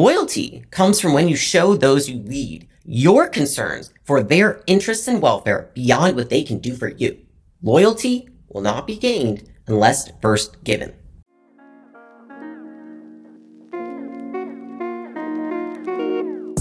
[0.00, 5.20] Loyalty comes from when you show those you lead your concerns for their interests and
[5.20, 7.18] welfare beyond what they can do for you.
[7.60, 10.94] Loyalty will not be gained unless first given.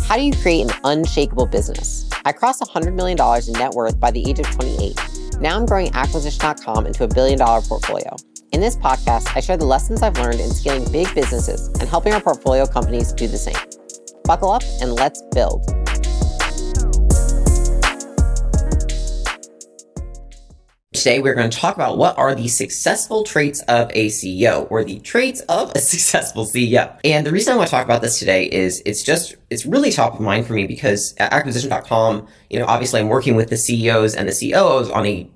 [0.04, 2.10] How do you create an unshakable business?
[2.26, 3.18] I crossed $100 million
[3.48, 5.40] in net worth by the age of 28.
[5.40, 8.18] Now I'm growing acquisition.com into a billion dollar portfolio.
[8.52, 12.14] In this podcast, I share the lessons I've learned in scaling big businesses and helping
[12.14, 13.54] our portfolio companies do the same.
[14.24, 15.68] Buckle up and let's build.
[20.94, 24.84] Today, we're going to talk about what are the successful traits of a CEO or
[24.84, 27.00] the traits of a successful CEO.
[27.04, 29.92] And the reason I want to talk about this today is it's just, it's really
[29.92, 33.58] top of mind for me because at acquisition.com, you know, obviously I'm working with the
[33.58, 35.30] CEOs and the COOs on a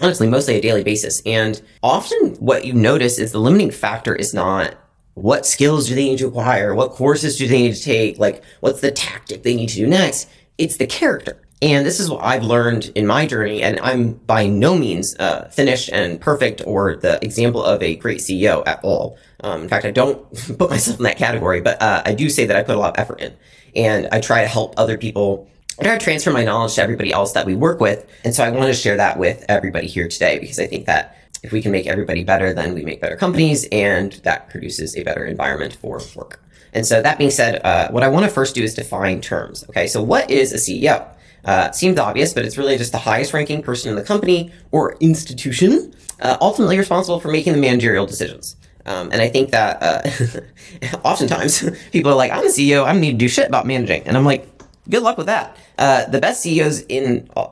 [0.00, 1.22] honestly mostly a daily basis.
[1.26, 4.74] And often what you notice is the limiting factor is not
[5.14, 6.74] what skills do they need to acquire?
[6.74, 8.18] What courses do they need to take?
[8.18, 10.28] Like, what's the tactic they need to do next?
[10.58, 11.38] It's the character.
[11.60, 13.62] And this is what I've learned in my journey.
[13.62, 18.18] And I'm by no means uh, finished and perfect or the example of a great
[18.18, 19.16] CEO at all.
[19.40, 22.46] Um, in fact, I don't put myself in that category, but uh, I do say
[22.46, 23.36] that I put a lot of effort in.
[23.76, 25.48] And I try to help other people.
[25.78, 28.06] I try to transfer my knowledge to everybody else that we work with.
[28.24, 31.16] And so I want to share that with everybody here today because I think that
[31.42, 35.02] if we can make everybody better, then we make better companies and that produces a
[35.02, 36.40] better environment for work.
[36.72, 39.64] And so that being said, uh, what I want to first do is define terms.
[39.70, 39.86] Okay.
[39.86, 41.06] So what is a CEO?
[41.44, 44.96] Uh, seems obvious, but it's really just the highest ranking person in the company or
[45.00, 48.56] institution, uh, ultimately responsible for making the managerial decisions.
[48.86, 53.00] Um, and I think that uh, oftentimes people are like, I'm a CEO, I don't
[53.00, 54.02] need to do shit about managing.
[54.04, 54.51] And I'm like,
[54.88, 55.56] good luck with that.
[55.78, 57.48] Uh, the best CEOs in uh,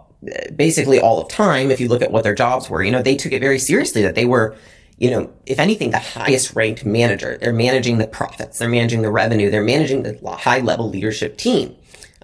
[0.54, 3.16] basically all of time, if you look at what their jobs were, you know, they
[3.16, 4.56] took it very seriously that they were
[5.00, 7.38] you know, if anything, the highest ranked manager.
[7.40, 11.74] They're managing the profits, they're managing the revenue, they're managing the high level leadership team.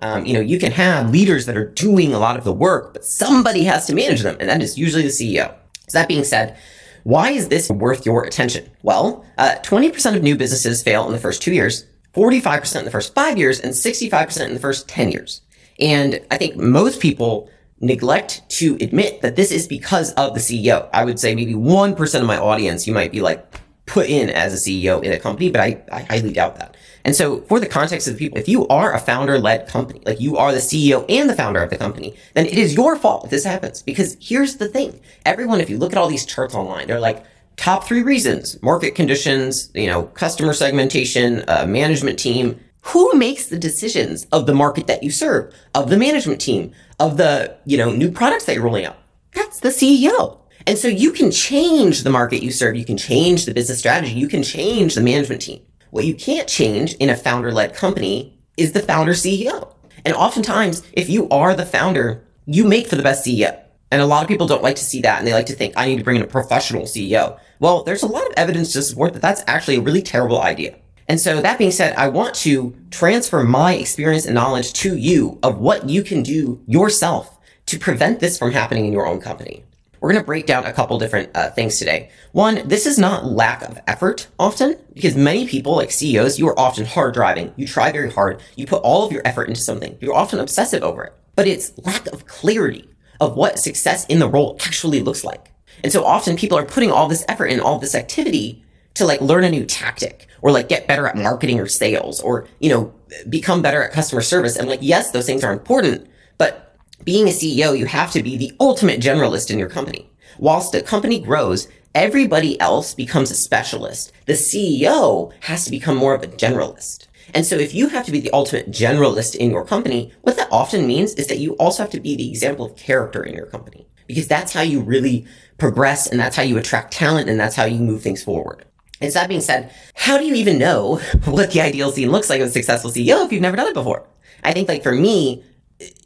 [0.03, 2.93] Um, you know, you can have leaders that are doing a lot of the work,
[2.93, 5.55] but somebody has to manage them, and that is usually the CEO.
[5.89, 6.59] So that being said,
[7.05, 8.71] why is this worth your attention?
[8.83, 12.91] Well, uh, 20% of new businesses fail in the first two years, 45% in the
[12.91, 15.43] first five years, and 65% in the first 10 years.
[15.79, 17.51] And I think most people
[17.81, 20.89] neglect to admit that this is because of the CEO.
[20.95, 24.53] I would say maybe 1% of my audience, you might be like put in as
[24.53, 26.77] a CEO in a company, but I, I highly doubt that.
[27.05, 30.03] And so for the context of the people, if you are a founder led company,
[30.05, 32.97] like you are the CEO and the founder of the company, then it is your
[32.97, 33.83] fault if this happens.
[33.83, 35.01] Because here's the thing.
[35.25, 37.25] Everyone, if you look at all these charts online, they're like,
[37.57, 42.61] top three reasons, market conditions, you know, customer segmentation, uh, management team.
[42.83, 47.17] Who makes the decisions of the market that you serve, of the management team, of
[47.17, 48.97] the, you know, new products that you're rolling out?
[49.35, 50.39] That's the CEO.
[50.67, 52.77] And so you can change the market you serve.
[52.77, 54.13] You can change the business strategy.
[54.13, 55.63] You can change the management team.
[55.91, 59.73] What you can't change in a founder led company is the founder CEO.
[60.05, 63.61] And oftentimes, if you are the founder, you make for the best CEO.
[63.91, 65.75] And a lot of people don't like to see that and they like to think,
[65.77, 67.39] I need to bring in a professional CEO.
[67.59, 70.77] Well, there's a lot of evidence to support that that's actually a really terrible idea.
[71.09, 75.39] And so that being said, I want to transfer my experience and knowledge to you
[75.43, 79.65] of what you can do yourself to prevent this from happening in your own company.
[80.01, 82.11] We're going to break down a couple different uh, things today.
[82.33, 86.59] One, this is not lack of effort often, because many people, like CEOs, you are
[86.59, 87.53] often hard driving.
[87.57, 88.41] You try very hard.
[88.57, 89.97] You put all of your effort into something.
[90.01, 91.15] You're often obsessive over it.
[91.35, 92.89] But it's lack of clarity
[93.21, 95.53] of what success in the role actually looks like.
[95.83, 98.65] And so often people are putting all this effort in all this activity
[98.95, 102.49] to like learn a new tactic or like get better at marketing or sales or,
[102.61, 102.93] you know,
[103.29, 104.57] become better at customer service.
[104.57, 108.37] And like, yes, those things are important, but being a CEO, you have to be
[108.37, 110.11] the ultimate generalist in your company.
[110.39, 114.13] Whilst the company grows, everybody else becomes a specialist.
[114.27, 117.07] The CEO has to become more of a generalist.
[117.35, 120.49] And so if you have to be the ultimate generalist in your company, what that
[120.51, 123.47] often means is that you also have to be the example of character in your
[123.47, 125.27] company because that's how you really
[125.59, 128.65] progress and that's how you attract talent and that's how you move things forward.
[129.01, 132.31] And so that being said, how do you even know what the ideal scene looks
[132.31, 134.07] like of a successful CEO if you've never done it before?
[134.45, 135.43] I think like for me,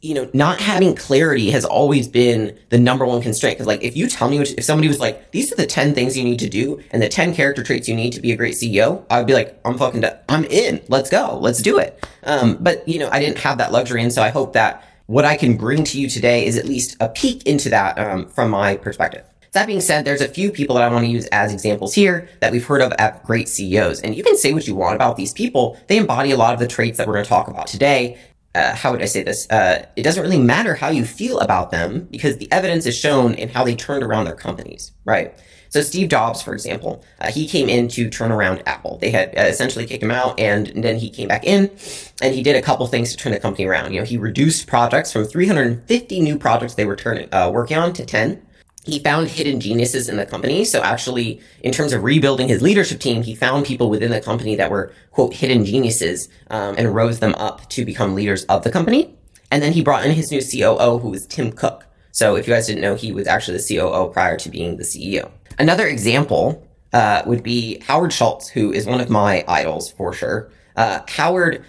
[0.01, 3.57] you know, not having clarity has always been the number one constraint.
[3.57, 5.93] Cause like, if you tell me, which, if somebody was like, these are the 10
[5.93, 8.35] things you need to do and the 10 character traits you need to be a
[8.35, 10.81] great CEO, I'd be like, I'm fucking, de- I'm in.
[10.89, 11.37] Let's go.
[11.39, 12.05] Let's do it.
[12.23, 14.03] Um, but you know, I didn't have that luxury.
[14.03, 16.95] And so I hope that what I can bring to you today is at least
[17.01, 19.25] a peek into that, um, from my perspective.
[19.51, 22.29] That being said, there's a few people that I want to use as examples here
[22.39, 23.99] that we've heard of at great CEOs.
[23.99, 25.77] And you can say what you want about these people.
[25.87, 28.17] They embody a lot of the traits that we're going to talk about today
[28.53, 29.49] uh, how would I say this?
[29.49, 33.33] Uh, it doesn't really matter how you feel about them because the evidence is shown
[33.35, 35.33] in how they turned around their companies, right?
[35.71, 38.97] So Steve Jobs, for example, uh, he came in to turn around Apple.
[38.97, 41.71] They had uh, essentially kicked him out, and, and, then he came back in,
[42.21, 43.93] and he did a couple things to turn the company around.
[43.93, 47.93] You know, he reduced projects from 350 new projects they were turning uh, working on
[47.93, 48.45] to 10.
[48.83, 50.65] He found hidden geniuses in the company.
[50.65, 54.55] So actually, in terms of rebuilding his leadership team, he found people within the company
[54.57, 58.71] that were quote hidden geniuses um, and rose them up to become leaders of the
[58.71, 59.15] company.
[59.49, 61.85] And then he brought in his new COO, who was Tim Cook.
[62.11, 64.83] So if you guys didn't know, he was actually the COO prior to being the
[64.83, 65.31] CEO.
[65.59, 70.51] Another example uh, would be Howard Schultz, who is one of my idols for sure.
[70.75, 71.63] Uh, Howard,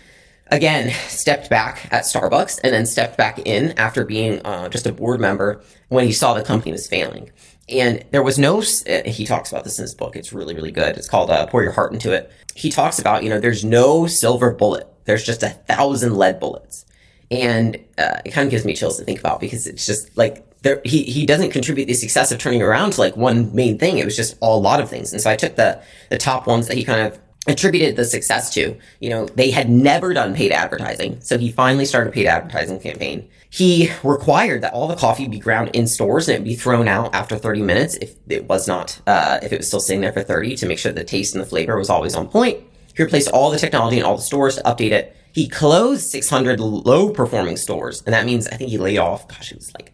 [0.48, 4.92] again, stepped back at Starbucks and then stepped back in after being uh, just a
[4.92, 7.30] board member when he saw the company was failing.
[7.68, 10.16] And there was no, uh, he talks about this in his book.
[10.16, 10.96] It's really, really good.
[10.96, 12.30] It's called uh, Pour Your Heart Into It.
[12.54, 14.88] He talks about, you know, there's no silver bullet.
[15.04, 16.84] There's just a thousand lead bullets.
[17.30, 20.46] And uh, it kind of gives me chills to think about because it's just like
[20.62, 23.98] there, he, he doesn't contribute the success of turning around to like one main thing.
[23.98, 25.12] It was just all, a lot of things.
[25.12, 27.18] And so I took the, the top ones that he kind of
[27.48, 28.76] attributed the success to.
[29.00, 31.20] You know, they had never done paid advertising.
[31.20, 33.28] So he finally started a paid advertising campaign.
[33.50, 37.14] He required that all the coffee be ground in stores and it be thrown out
[37.14, 40.22] after 30 minutes if it was not, uh, if it was still sitting there for
[40.22, 42.60] 30 to make sure the taste and the flavor was always on point.
[42.94, 45.16] He replaced all the technology in all the stores to update it.
[45.32, 48.02] He closed 600 low performing stores.
[48.06, 49.92] And that means I think he laid off, gosh, it was like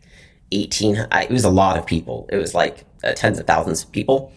[0.53, 2.29] 18, it was a lot of people.
[2.31, 4.33] It was like uh, tens of thousands of people.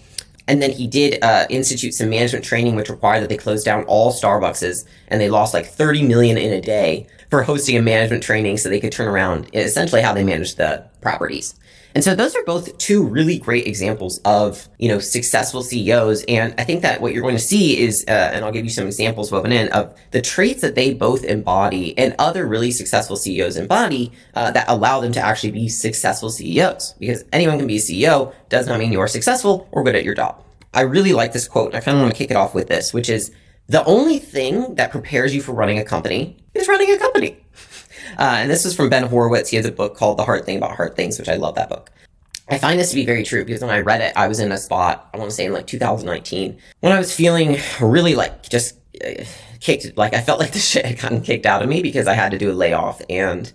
[0.47, 3.83] And then he did uh, institute some management training, which required that they close down
[3.85, 8.23] all Starbucks and they lost like 30 million in a day for hosting a management
[8.23, 11.55] training so they could turn around essentially how they managed the properties.
[11.93, 16.23] And so those are both two really great examples of, you know, successful CEOs.
[16.27, 18.71] And I think that what you're going to see is, uh, and I'll give you
[18.71, 23.15] some examples woven in of the traits that they both embody and other really successful
[23.15, 26.93] CEOs embody uh, that allow them to actually be successful CEOs.
[26.99, 30.15] Because anyone can be a CEO does not mean you're successful or good at your
[30.15, 30.43] job.
[30.73, 31.75] I really like this quote.
[31.75, 33.31] I kind of want to kick it off with this, which is
[33.67, 37.37] the only thing that prepares you for running a company is running a company.
[38.17, 39.49] Uh, and this is from Ben Horowitz.
[39.49, 41.69] He has a book called The Hard Thing About Hard Things, which I love that
[41.69, 41.91] book.
[42.49, 44.51] I find this to be very true because when I read it, I was in
[44.51, 48.49] a spot, I want to say in like 2019, when I was feeling really like
[48.49, 49.23] just uh,
[49.61, 52.13] kicked, like I felt like the shit had gotten kicked out of me because I
[52.13, 53.51] had to do a layoff and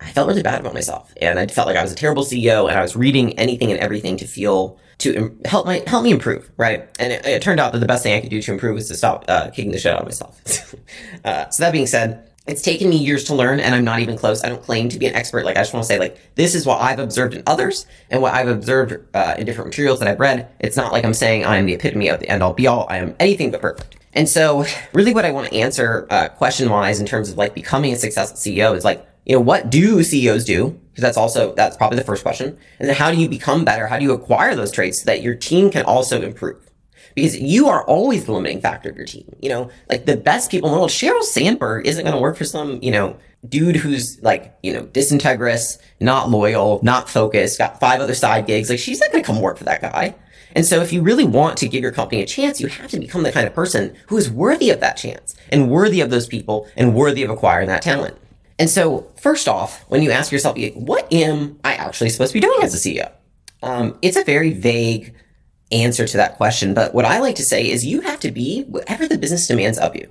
[0.00, 1.14] I felt really bad about myself.
[1.20, 3.78] And I felt like I was a terrible CEO and I was reading anything and
[3.80, 6.88] everything to feel to Im- help my help me improve, right?
[6.98, 8.88] And it, it, turned out that the best thing I could do to improve was
[8.88, 10.74] to stop uh, kicking the shit out of myself.
[11.24, 14.18] uh, so that being said, it's taken me years to learn and I'm not even
[14.18, 14.42] close.
[14.42, 15.44] I don't claim to be an expert.
[15.44, 18.20] Like, I just want to say, like, this is what I've observed in others and
[18.20, 20.50] what I've observed uh, in different materials that I've read.
[20.58, 22.86] It's not like I'm saying I am the epitome of the end all be all.
[22.90, 23.96] I am anything but perfect.
[24.14, 27.54] And so, really, what I want to answer uh, question wise in terms of like
[27.54, 30.70] becoming a successful CEO is like, you know, what do CEOs do?
[30.90, 32.58] Because that's also, that's probably the first question.
[32.80, 33.86] And then how do you become better?
[33.86, 36.69] How do you acquire those traits so that your team can also improve?
[37.20, 39.34] Because you are always the limiting factor of your team.
[39.40, 42.36] You know, like the best people in the world, Sheryl Sandberg isn't going to work
[42.36, 47.78] for some, you know, dude who's like, you know, disintegrous, not loyal, not focused, got
[47.78, 48.70] five other side gigs.
[48.70, 50.14] Like she's not going to come work for that guy.
[50.56, 52.98] And so if you really want to give your company a chance, you have to
[52.98, 56.26] become the kind of person who is worthy of that chance and worthy of those
[56.26, 58.16] people and worthy of acquiring that talent.
[58.58, 62.40] And so first off, when you ask yourself, what am I actually supposed to be
[62.40, 63.12] doing as a CEO?
[63.62, 65.14] Um, it's a very vague,
[65.72, 66.74] answer to that question.
[66.74, 69.78] But what I like to say is you have to be whatever the business demands
[69.78, 70.08] of you.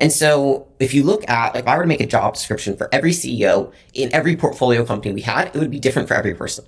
[0.00, 2.76] And so if you look at, like, if I were to make a job description
[2.76, 6.34] for every CEO in every portfolio company we had, it would be different for every
[6.34, 6.64] person.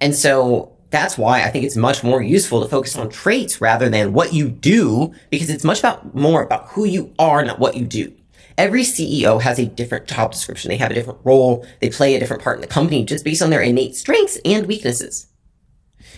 [0.00, 3.88] And so that's why I think it's much more useful to focus on traits rather
[3.88, 7.76] than what you do, because it's much about more about who you are, not what
[7.76, 8.12] you do.
[8.56, 10.68] Every CEO has a different job description.
[10.68, 11.66] They have a different role.
[11.80, 14.66] They play a different part in the company just based on their innate strengths and
[14.66, 15.26] weaknesses.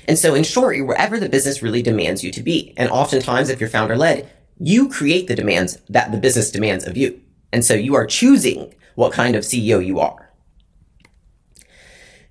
[0.06, 2.72] And so in short, you're wherever the business really demands you to be.
[2.76, 6.96] And oftentimes, if you're founder led, you create the demands that the business demands of
[6.96, 7.20] you.
[7.52, 10.26] And so you are choosing what kind of CEO you are.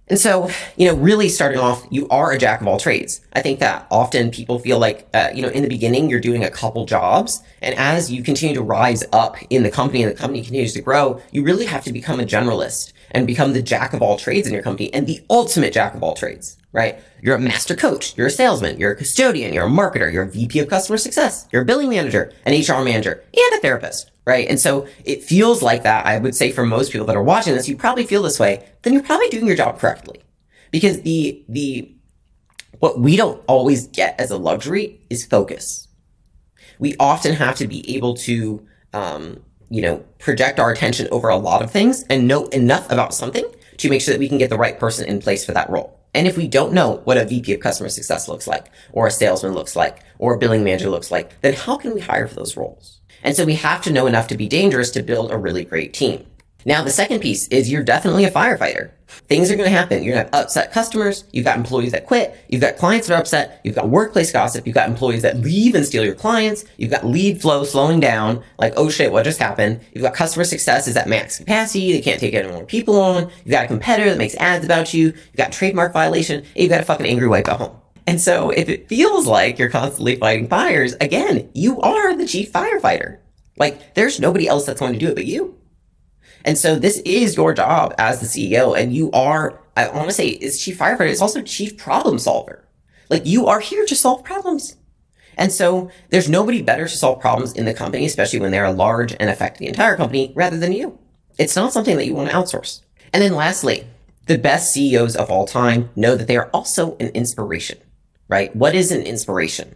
[0.07, 3.21] And so, you know, really starting off, you are a jack of all trades.
[3.33, 6.43] I think that often people feel like, uh, you know, in the beginning, you're doing
[6.43, 7.41] a couple jobs.
[7.61, 10.81] And as you continue to rise up in the company and the company continues to
[10.81, 14.47] grow, you really have to become a generalist and become the jack of all trades
[14.47, 16.99] in your company and the ultimate jack of all trades right?
[17.21, 20.29] You're a master coach, you're a salesman, you're a custodian, you're a marketer, you're a
[20.29, 24.45] VP of customer success, you're a billing manager, an HR manager, and a therapist, right?
[24.49, 26.05] And so it feels like that.
[26.05, 28.67] I would say for most people that are watching this, you probably feel this way,
[28.81, 30.19] then you're probably doing your job correctly.
[30.69, 31.89] Because the, the,
[32.79, 35.87] what we don't always get as a luxury is focus.
[36.77, 41.37] We often have to be able to, um, you know, project our attention over a
[41.37, 43.45] lot of things and know enough about something
[43.77, 45.99] to make sure that we can get the right person in place for that role.
[46.13, 49.11] And if we don't know what a VP of customer success looks like, or a
[49.11, 52.35] salesman looks like, or a billing manager looks like, then how can we hire for
[52.35, 53.01] those roles?
[53.21, 55.93] And so we have to know enough to be dangerous to build a really great
[55.93, 56.25] team.
[56.67, 58.91] Now, the second piece is you're definitely a firefighter.
[59.07, 60.03] Things are going to happen.
[60.03, 61.23] You're going to have upset customers.
[61.31, 62.35] You've got employees that quit.
[62.49, 63.61] You've got clients that are upset.
[63.63, 64.65] You've got workplace gossip.
[64.65, 66.65] You've got employees that leave and steal your clients.
[66.77, 68.43] You've got lead flow slowing down.
[68.57, 69.79] Like, oh shit, what just happened?
[69.93, 71.91] You've got customer success is at max capacity.
[71.91, 73.29] They can't take any more people on.
[73.43, 75.05] You've got a competitor that makes ads about you.
[75.05, 76.45] You've got trademark violation.
[76.55, 77.79] You've got a fucking angry wife at home.
[78.07, 82.51] And so if it feels like you're constantly fighting fires, again, you are the chief
[82.51, 83.19] firefighter.
[83.57, 85.55] Like, there's nobody else that's going to do it but you.
[86.45, 88.79] And so this is your job as the CEO.
[88.79, 91.09] And you are, I want to say, is chief firefighter.
[91.09, 92.63] It's also chief problem solver.
[93.09, 94.77] Like you are here to solve problems.
[95.37, 99.13] And so there's nobody better to solve problems in the company, especially when they're large
[99.19, 100.97] and affect the entire company rather than you.
[101.37, 102.81] It's not something that you want to outsource.
[103.11, 103.87] And then lastly,
[104.27, 107.79] the best CEOs of all time know that they are also an inspiration,
[108.29, 108.55] right?
[108.55, 109.75] What is an inspiration?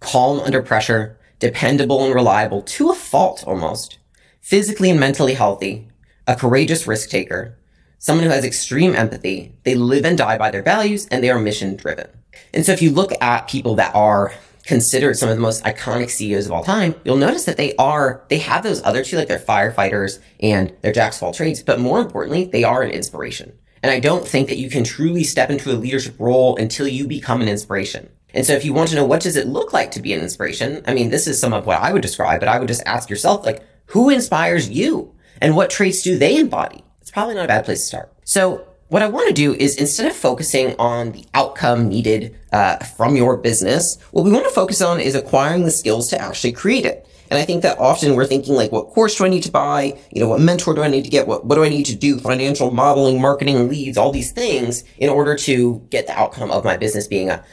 [0.00, 3.98] Calm under pressure, dependable and reliable to a fault almost,
[4.40, 5.88] physically and mentally healthy,
[6.28, 7.56] a courageous risk taker,
[7.98, 9.54] someone who has extreme empathy.
[9.64, 12.08] They live and die by their values and they are mission driven.
[12.54, 14.32] And so if you look at people that are
[14.64, 18.22] considered some of the most iconic CEOs of all time, you'll notice that they are,
[18.28, 21.80] they have those other two, like they're firefighters and they're jacks of all trades, but
[21.80, 23.58] more importantly, they are an inspiration.
[23.82, 27.06] And I don't think that you can truly step into a leadership role until you
[27.06, 28.10] become an inspiration.
[28.34, 30.20] And so if you want to know what does it look like to be an
[30.20, 32.82] inspiration, I mean, this is some of what I would describe, but I would just
[32.84, 35.14] ask yourself, like, who inspires you?
[35.40, 36.84] And what traits do they embody?
[37.00, 38.12] It's probably not a bad place to start.
[38.24, 42.76] So what I want to do is instead of focusing on the outcome needed uh,
[42.78, 46.52] from your business, what we want to focus on is acquiring the skills to actually
[46.52, 47.06] create it.
[47.30, 49.98] And I think that often we're thinking like, what course do I need to buy?
[50.10, 51.26] You know, what mentor do I need to get?
[51.26, 52.18] What, what do I need to do?
[52.18, 56.78] Financial modeling, marketing, leads, all these things in order to get the outcome of my
[56.78, 57.44] business being a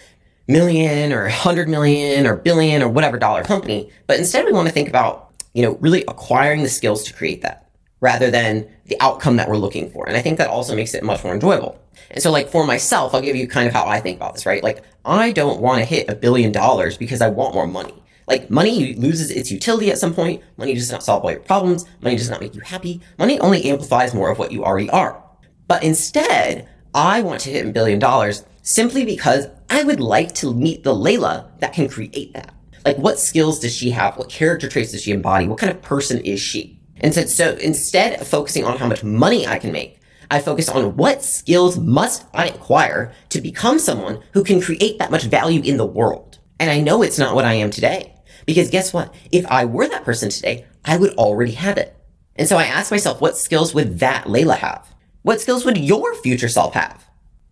[0.47, 3.89] million or a hundred million or billion or whatever dollar company.
[4.07, 7.41] But instead we want to think about, you know, really acquiring the skills to create
[7.41, 7.64] that
[8.01, 10.07] rather than the outcome that we're looking for.
[10.07, 11.79] And I think that also makes it much more enjoyable.
[12.11, 14.45] And so like for myself, I'll give you kind of how I think about this,
[14.45, 14.63] right?
[14.63, 18.03] Like I don't want to hit a billion dollars because I want more money.
[18.27, 20.43] Like money loses its utility at some point.
[20.57, 21.85] Money does not solve all your problems.
[22.01, 23.01] Money does not make you happy.
[23.17, 25.23] Money only amplifies more of what you already are.
[25.67, 30.53] But instead, I want to hit a billion dollars simply because I would like to
[30.53, 32.53] meet the Leila that can create that.
[32.83, 34.17] Like what skills does she have?
[34.17, 35.47] What character traits does she embody?
[35.47, 36.74] What kind of person is she?
[37.01, 39.99] And so, so instead of focusing on how much money I can make,
[40.31, 45.11] I focus on what skills must I acquire to become someone who can create that
[45.11, 46.39] much value in the world.
[46.59, 48.13] And I know it's not what I am today.
[48.45, 49.13] Because guess what?
[49.31, 51.95] If I were that person today, I would already have it.
[52.35, 54.93] And so I ask myself, what skills would that Leila have?
[55.23, 57.03] What skills would your future self have?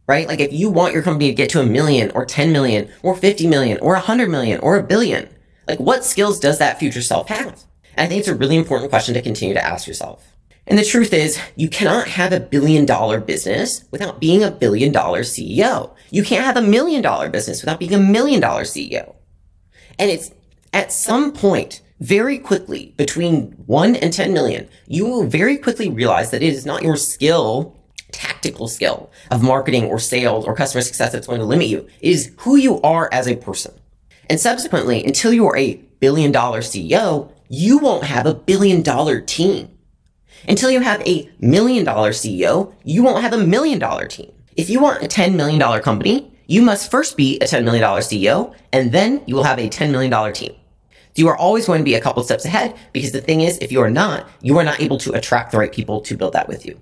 [0.07, 0.27] Right?
[0.27, 3.15] Like if you want your company to get to a million or 10 million or
[3.15, 5.29] 50 million or 100 million or a billion,
[5.67, 7.63] like what skills does that future self have?
[7.95, 10.33] And I think it's a really important question to continue to ask yourself.
[10.65, 14.91] And the truth is, you cannot have a billion dollar business without being a billion
[14.91, 15.93] dollar CEO.
[16.09, 19.15] You can't have a million dollar business without being a million dollar CEO.
[19.99, 20.31] And it's
[20.71, 26.31] at some point, very quickly, between one and 10 million, you will very quickly realize
[26.31, 27.77] that it is not your skill,
[28.11, 31.87] tactical skill of marketing or sales or customer success that's going to limit you.
[32.01, 33.73] It is who you are as a person.
[34.29, 39.21] And subsequently, until you are a billion dollar CEO, you won't have a billion dollar
[39.21, 39.69] team.
[40.47, 44.31] Until you have a million dollar CEO, you won't have a million dollar team.
[44.55, 48.53] If you want a $10 million company, you must first be a $10 million CEO,
[48.71, 50.53] and then you will have a $10 million team.
[51.15, 53.71] You are always going to be a couple steps ahead because the thing is, if
[53.71, 56.47] you are not, you are not able to attract the right people to build that
[56.47, 56.79] with you.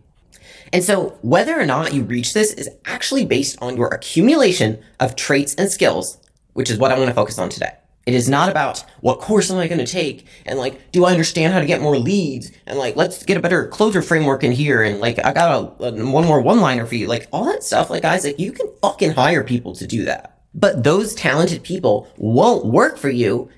[0.74, 5.15] And so whether or not you reach this is actually based on your accumulation of
[5.15, 6.18] traits and skills,
[6.53, 7.74] which is what I want to focus on today.
[8.05, 11.12] It is not about what course am I going to take and like, do I
[11.12, 14.51] understand how to get more leads and like, let's get a better closer framework in
[14.51, 17.08] here and like, I got a, a one more one liner for you.
[17.08, 17.91] Like all that stuff.
[17.91, 20.39] Like guys, like you can fucking hire people to do that.
[20.53, 23.50] But those talented people won't work for you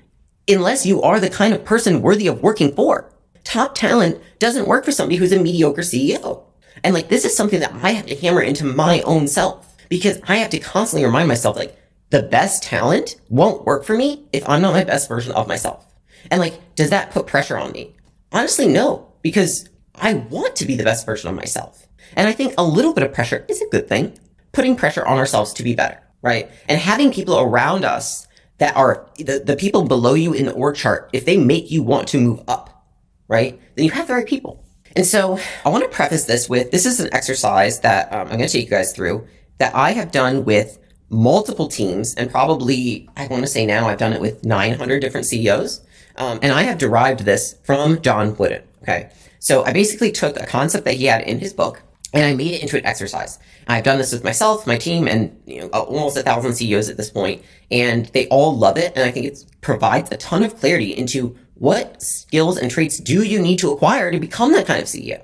[0.46, 3.10] unless you are the kind of person worthy of working for.
[3.44, 6.44] Top talent doesn't work for somebody who's a mediocre CEO.
[6.82, 10.20] And like, this is something that I have to hammer into my own self because
[10.28, 11.78] I have to constantly remind myself like,
[12.14, 15.84] the best talent won't work for me if I'm not my best version of myself.
[16.30, 17.96] And like, does that put pressure on me?
[18.30, 21.88] Honestly, no, because I want to be the best version of myself.
[22.14, 24.16] And I think a little bit of pressure is a good thing.
[24.52, 26.48] Putting pressure on ourselves to be better, right?
[26.68, 28.28] And having people around us
[28.58, 31.82] that are the, the people below you in the org chart, if they make you
[31.82, 32.86] want to move up,
[33.26, 33.60] right?
[33.74, 34.64] Then you have the right people.
[34.94, 38.36] And so I want to preface this with this is an exercise that um, I'm
[38.36, 39.26] going to take you guys through
[39.58, 43.98] that I have done with multiple teams and probably, I want to say now I've
[43.98, 45.80] done it with 900 different CEOs.
[46.16, 48.62] Um, and I have derived this from John Wooden.
[48.82, 49.10] Okay.
[49.38, 51.82] So I basically took a concept that he had in his book
[52.14, 53.38] and I made it into an exercise.
[53.66, 56.96] I've done this with myself, my team, and you know almost a thousand CEOs at
[56.96, 58.92] this point, and they all love it.
[58.94, 63.24] And I think it provides a ton of clarity into what skills and traits do
[63.24, 65.22] you need to acquire to become that kind of CEO.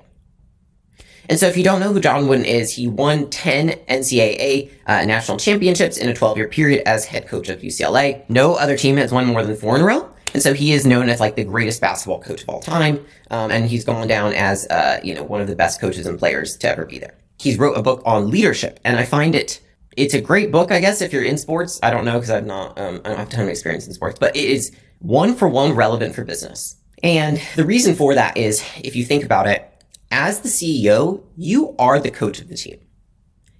[1.31, 5.05] And so, if you don't know who John Wooden is, he won 10 NCAA uh,
[5.05, 8.29] national championships in a 12 year period as head coach of UCLA.
[8.29, 10.09] No other team has won more than four in a row.
[10.33, 13.05] And so he is known as like the greatest basketball coach of all time.
[13.29, 16.19] Um, and he's gone down as, uh, you know, one of the best coaches and
[16.19, 17.15] players to ever be there.
[17.39, 19.61] He's wrote a book on leadership and I find it,
[19.95, 21.79] it's a great book, I guess, if you're in sports.
[21.81, 23.93] I don't know because I'm not, um, I don't have a ton of experience in
[23.93, 26.75] sports, but it is one for one relevant for business.
[27.03, 29.70] And the reason for that is if you think about it,
[30.11, 32.79] as the CEO, you are the coach of the team.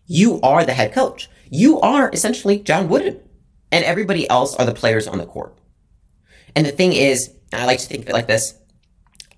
[0.06, 1.30] You are the head coach.
[1.50, 3.20] You are essentially John Wooden
[3.72, 5.58] and everybody else are the players on the court.
[6.56, 8.56] And the thing is, I like to think of it like this.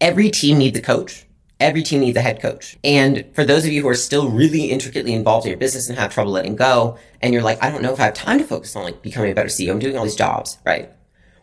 [0.01, 1.25] Every team needs a coach.
[1.59, 2.77] Every team needs a head coach.
[2.83, 5.97] And for those of you who are still really intricately involved in your business and
[5.97, 8.43] have trouble letting go, and you're like, I don't know if I have time to
[8.43, 9.71] focus on like becoming a better CEO.
[9.71, 10.91] I'm doing all these jobs, right?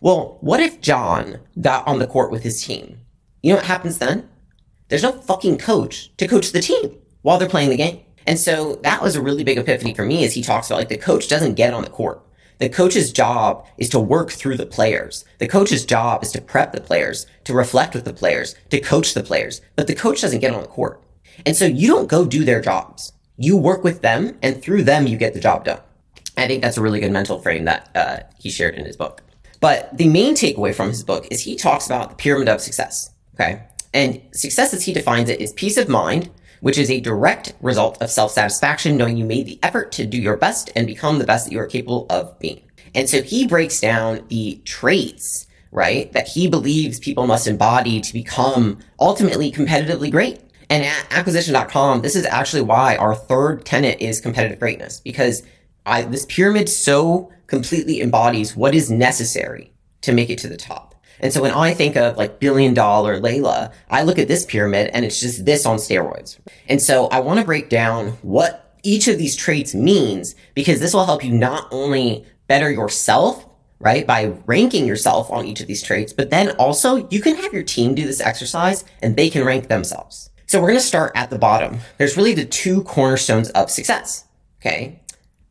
[0.00, 3.00] Well, what if John got on the court with his team?
[3.42, 4.28] You know what happens then?
[4.90, 8.00] There's no fucking coach to coach the team while they're playing the game.
[8.26, 10.88] And so that was a really big epiphany for me as he talks about like
[10.88, 12.22] the coach doesn't get on the court.
[12.58, 15.24] The coach's job is to work through the players.
[15.38, 19.14] The coach's job is to prep the players, to reflect with the players, to coach
[19.14, 19.62] the players.
[19.76, 21.02] But the coach doesn't get on the court.
[21.46, 23.12] And so you don't go do their jobs.
[23.38, 25.80] You work with them and through them you get the job done.
[26.36, 29.22] I think that's a really good mental frame that uh, he shared in his book.
[29.60, 33.10] But the main takeaway from his book is he talks about the pyramid of success.
[33.34, 33.62] Okay.
[33.92, 36.30] And success as he defines it is peace of mind,
[36.60, 40.36] which is a direct result of self-satisfaction, knowing you made the effort to do your
[40.36, 42.60] best and become the best that you are capable of being.
[42.94, 48.12] And so he breaks down the traits, right, that he believes people must embody to
[48.12, 50.40] become ultimately competitively great.
[50.68, 55.42] And at acquisition.com, this is actually why our third tenet is competitive greatness, because
[55.86, 59.72] I, this pyramid so completely embodies what is necessary
[60.02, 60.89] to make it to the top.
[61.20, 64.90] And so when I think of like billion dollar Leila, I look at this pyramid
[64.92, 66.38] and it's just this on steroids.
[66.68, 70.94] And so I want to break down what each of these traits means because this
[70.94, 73.46] will help you not only better yourself,
[73.78, 74.06] right?
[74.06, 77.62] By ranking yourself on each of these traits, but then also you can have your
[77.62, 80.30] team do this exercise and they can rank themselves.
[80.46, 81.78] So we're going to start at the bottom.
[81.98, 84.24] There's really the two cornerstones of success.
[84.60, 85.00] Okay.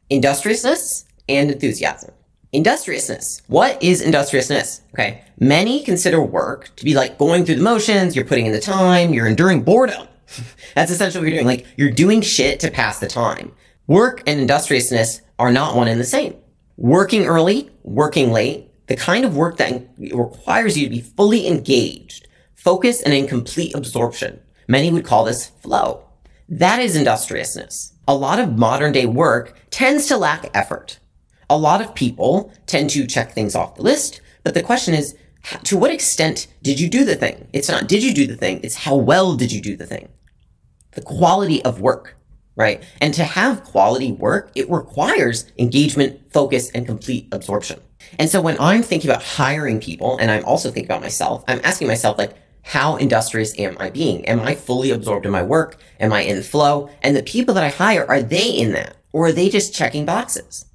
[0.09, 2.13] Industriousness and enthusiasm.
[2.51, 3.43] Industriousness.
[3.45, 4.81] What is industriousness?
[4.93, 5.23] Okay.
[5.39, 9.13] Many consider work to be like going through the motions, you're putting in the time,
[9.13, 10.07] you're enduring boredom.
[10.75, 11.45] That's essentially what you're doing.
[11.45, 13.51] Like you're doing shit to pass the time.
[13.85, 16.35] Work and industriousness are not one and the same.
[16.75, 22.27] Working early, working late, the kind of work that requires you to be fully engaged,
[22.55, 24.39] focused, and in complete absorption.
[24.67, 26.03] Many would call this flow.
[26.47, 27.93] That is industriousness.
[28.07, 30.98] A lot of modern day work tends to lack effort
[31.49, 35.15] a lot of people tend to check things off the list, but the question is,
[35.63, 37.47] to what extent did you do the thing?
[37.53, 40.09] It's not did you do the thing, it's how well did you do the thing?
[40.91, 42.15] The quality of work,
[42.55, 42.83] right?
[43.01, 47.79] And to have quality work, it requires engagement, focus, and complete absorption.
[48.17, 51.61] And so when I'm thinking about hiring people, and I'm also thinking about myself, I'm
[51.63, 54.25] asking myself, like, how industrious am I being?
[54.25, 55.81] Am I fully absorbed in my work?
[55.99, 56.89] Am I in flow?
[57.01, 58.95] And the people that I hire, are they in that?
[59.11, 60.65] Or are they just checking boxes?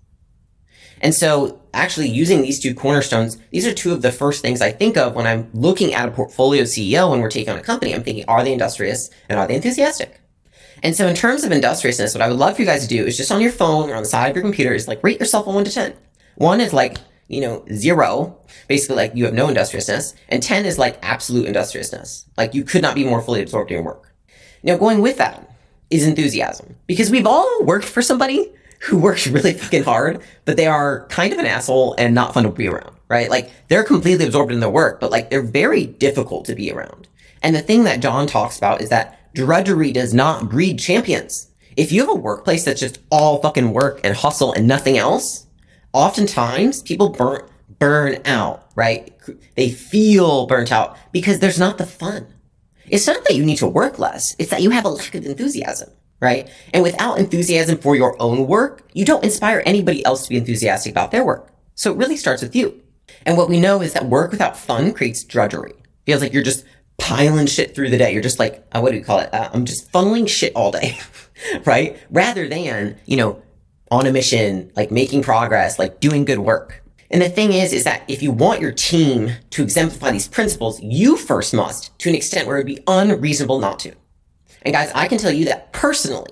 [1.04, 4.72] And so actually using these two cornerstones, these are two of the first things I
[4.72, 7.94] think of when I'm looking at a portfolio CEO when we're taking on a company.
[7.94, 10.22] I'm thinking, are they industrious and are they enthusiastic?
[10.82, 13.04] And so in terms of industriousness, what I would love for you guys to do
[13.04, 15.20] is just on your phone or on the side of your computer is like rate
[15.20, 15.94] yourself a one to 10.
[16.36, 16.96] One is like,
[17.28, 20.14] you know, zero, basically like you have no industriousness.
[20.30, 22.24] And 10 is like absolute industriousness.
[22.38, 24.10] Like you could not be more fully absorbed in your work.
[24.62, 25.54] Now going with that
[25.90, 28.50] is enthusiasm because we've all worked for somebody
[28.84, 32.44] who works really fucking hard, but they are kind of an asshole and not fun
[32.44, 33.30] to be around, right?
[33.30, 37.08] Like they're completely absorbed in their work, but like they're very difficult to be around.
[37.42, 41.48] And the thing that John talks about is that drudgery does not breed champions.
[41.76, 45.46] If you have a workplace that's just all fucking work and hustle and nothing else,
[45.92, 49.12] oftentimes people burn burn out, right?
[49.56, 52.26] They feel burnt out because there's not the fun.
[52.86, 54.36] It's not that you need to work less.
[54.38, 56.48] It's that you have a lack of enthusiasm right?
[56.72, 60.92] And without enthusiasm for your own work, you don't inspire anybody else to be enthusiastic
[60.92, 61.50] about their work.
[61.74, 62.80] So it really starts with you.
[63.26, 65.74] And what we know is that work without fun creates drudgery.
[66.06, 66.64] Feels like you're just
[66.98, 68.12] piling shit through the day.
[68.12, 69.32] You're just like, uh, what do you call it?
[69.32, 70.98] Uh, I'm just funneling shit all day,
[71.64, 71.98] right?
[72.10, 73.42] Rather than, you know,
[73.90, 76.82] on a mission, like making progress, like doing good work.
[77.10, 80.80] And the thing is, is that if you want your team to exemplify these principles,
[80.82, 83.94] you first must to an extent where it would be unreasonable not to.
[84.64, 86.30] And guys, I can tell you that personally,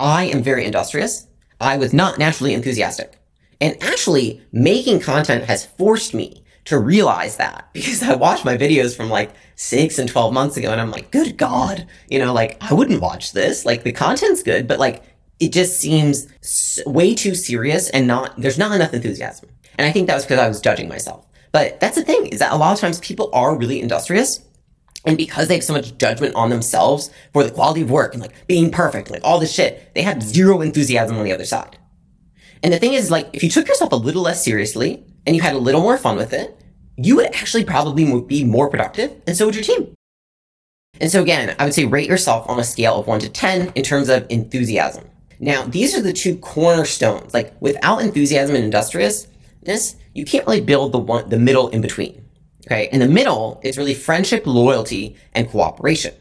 [0.00, 1.26] I am very industrious.
[1.60, 3.18] I was not naturally enthusiastic.
[3.60, 8.96] And actually, making content has forced me to realize that because I watched my videos
[8.96, 12.56] from like six and 12 months ago and I'm like, good God, you know, like
[12.60, 13.64] I wouldn't watch this.
[13.64, 15.02] Like the content's good, but like
[15.40, 16.28] it just seems
[16.86, 19.48] way too serious and not, there's not enough enthusiasm.
[19.78, 21.26] And I think that was because I was judging myself.
[21.52, 24.40] But that's the thing is that a lot of times people are really industrious.
[25.06, 28.20] And because they have so much judgment on themselves for the quality of work and
[28.20, 31.78] like being perfect, like all this shit, they have zero enthusiasm on the other side.
[32.62, 35.42] And the thing is, like, if you took yourself a little less seriously and you
[35.42, 36.60] had a little more fun with it,
[36.96, 39.94] you would actually probably be more productive, and so would your team.
[41.00, 43.72] And so again, I would say rate yourself on a scale of 1 to 10
[43.74, 45.04] in terms of enthusiasm.
[45.38, 47.34] Now, these are the two cornerstones.
[47.34, 52.25] Like, without enthusiasm and industriousness, you can't really build the one, the middle in between.
[52.66, 52.88] Okay.
[52.90, 56.14] And the middle is really friendship, loyalty, and cooperation.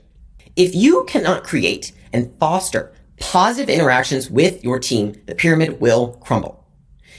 [0.56, 6.66] If you cannot create and foster positive interactions with your team, the pyramid will crumble.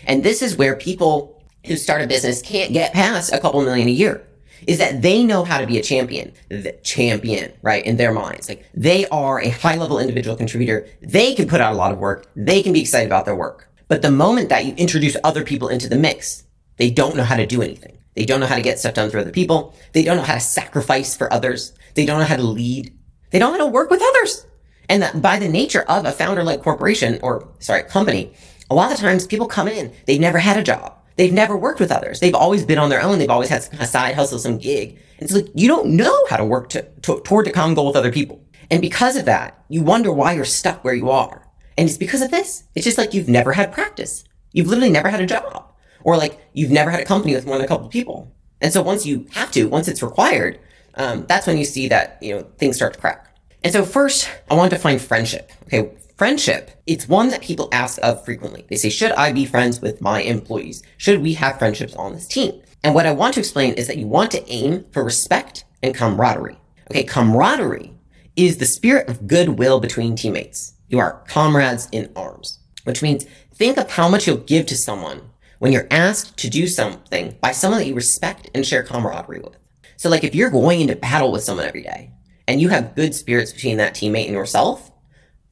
[0.07, 3.89] And this is where people who start a business can't get past a couple million
[3.89, 4.27] a year
[4.67, 7.85] is that they know how to be a champion, the champion, right?
[7.85, 8.49] In their minds.
[8.49, 10.87] Like they are a high level individual contributor.
[11.03, 12.27] They can put out a lot of work.
[12.35, 13.69] They can be excited about their work.
[13.89, 16.45] But the moment that you introduce other people into the mix,
[16.77, 17.99] they don't know how to do anything.
[18.15, 19.75] They don't know how to get stuff done for other people.
[19.93, 21.73] They don't know how to sacrifice for others.
[21.95, 22.97] They don't know how to lead.
[23.31, 24.47] They don't know how to work with others.
[24.89, 28.33] And that by the nature of a founder-led corporation or sorry, company,
[28.71, 30.95] a lot of times people come in, they've never had a job.
[31.17, 32.21] They've never worked with others.
[32.21, 33.19] They've always been on their own.
[33.19, 34.99] They've always had some side hustle, some gig.
[35.19, 37.97] And like, you don't know how to work to, to, toward the common goal with
[37.97, 38.43] other people.
[38.71, 41.49] And because of that, you wonder why you're stuck where you are.
[41.79, 42.65] And it's because of this.
[42.75, 44.25] It's just like you've never had practice.
[44.53, 45.73] You've literally never had a job.
[46.07, 48.33] Or like you've never had a company with more than a couple people.
[48.61, 50.61] And so once you have to, once it's required,
[50.95, 53.37] um, that's when you see that, you know, things start to crack.
[53.65, 55.51] And so first, I want to define friendship.
[55.65, 55.91] Okay.
[56.17, 58.65] Friendship, it's one that people ask of frequently.
[58.71, 60.85] They say, should I be friends with my employees?
[60.97, 62.63] Should we have friendships on this team?
[62.85, 65.93] And what I want to explain is that you want to aim for respect and
[65.93, 66.61] camaraderie.
[66.89, 67.03] Okay.
[67.03, 67.93] Camaraderie
[68.37, 70.75] is the spirit of goodwill between teammates.
[70.89, 75.31] You are comrades in arms, which means think of how much you'll give to someone
[75.59, 79.57] when you're asked to do something by someone that you respect and share camaraderie with.
[79.97, 82.13] So like if you're going into battle with someone every day
[82.47, 84.93] and you have good spirits between that teammate and yourself,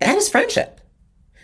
[0.01, 0.81] that is friendship.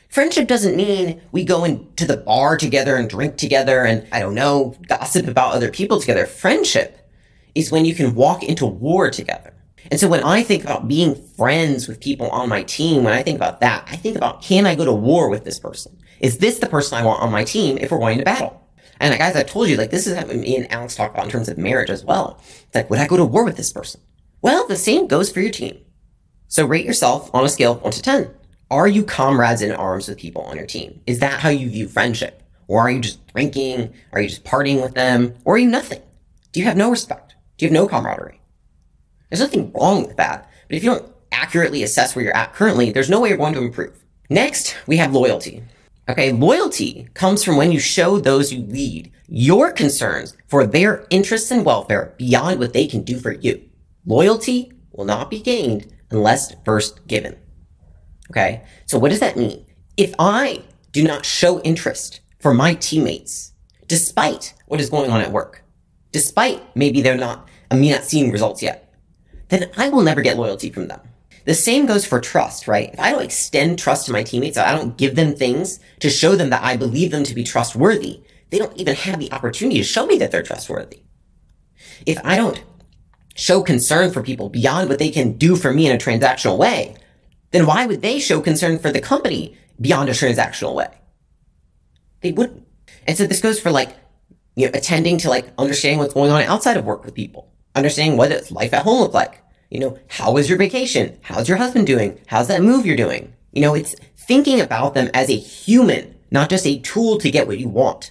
[0.09, 4.35] Friendship doesn't mean we go into the bar together and drink together and, I don't
[4.35, 6.27] know, gossip about other people together.
[6.27, 7.09] Friendship
[7.55, 9.55] is when you can walk into war together.
[9.90, 13.22] And so when I think about being friends with people on my team, when I
[13.22, 15.96] think about that, I think about, can I go to war with this person?
[16.20, 18.68] Is this the person I want on my team if we're going to battle?
[19.00, 21.31] And guys, I told you, like, this is what me and Alex talk about in
[21.31, 22.38] terms of marriage as well.
[22.40, 24.00] It's like, would I go to war with this person?
[24.42, 25.79] Well, the same goes for your team.
[26.48, 28.31] So rate yourself on a scale of 1 to 10.
[28.70, 31.00] Are you comrades in arms with people on your team?
[31.07, 32.42] Is that how you view friendship?
[32.68, 33.92] Or are you just drinking?
[34.12, 35.35] Are you just partying with them?
[35.44, 36.03] Or are you nothing?
[36.53, 37.35] Do you have no respect?
[37.57, 38.40] Do you have no camaraderie?
[39.31, 40.51] There's nothing wrong with that.
[40.69, 43.55] But if you don't accurately assess where you're at currently, there's no way you're going
[43.55, 43.97] to improve.
[44.29, 45.62] Next, we have loyalty.
[46.09, 51.53] Okay, loyalty comes from when you show those you lead your concerns for their interests
[51.53, 53.62] and welfare beyond what they can do for you.
[54.05, 57.38] Loyalty will not be gained unless first given.
[58.31, 59.64] Okay, so what does that mean?
[59.97, 63.53] If I do not show interest for my teammates,
[63.87, 65.62] despite what is going on at work,
[66.11, 68.89] despite maybe they're not, me not seeing results yet,
[69.50, 71.00] then I will never get loyalty from them.
[71.44, 72.90] The same goes for trust, right?
[72.92, 76.36] If I don't extend trust to my teammates, I don't give them things to show
[76.36, 79.84] them that I believe them to be trustworthy, they don't even have the opportunity to
[79.84, 81.02] show me that they're trustworthy.
[82.06, 82.62] If I don't
[83.34, 86.96] show concern for people beyond what they can do for me in a transactional way,
[87.52, 90.88] then why would they show concern for the company beyond a transactional way?
[92.20, 92.66] They wouldn't.
[93.06, 93.96] And so this goes for like,
[94.56, 98.16] you know, attending to like understanding what's going on outside of work with people, understanding
[98.16, 99.39] what does life at home look like,
[99.70, 101.18] you know, how was your vacation?
[101.22, 102.20] How's your husband doing?
[102.26, 103.33] How's that move you're doing?
[103.52, 107.46] You know, it's thinking about them as a human, not just a tool to get
[107.46, 108.11] what you want.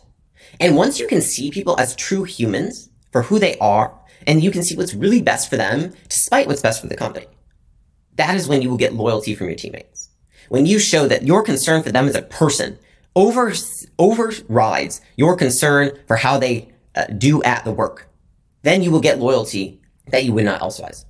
[0.60, 3.94] And once you can see people as true humans for who they are,
[4.26, 7.28] and you can see what's really best for them, despite what's best for the company,
[8.16, 10.10] that is when you will get loyalty from your teammates.
[10.50, 12.80] When you show that your concern for them as a person
[13.16, 13.54] over,
[13.98, 18.10] overrides your concern for how they uh, do at the work,
[18.64, 21.06] then you will get loyalty that you would not otherwise.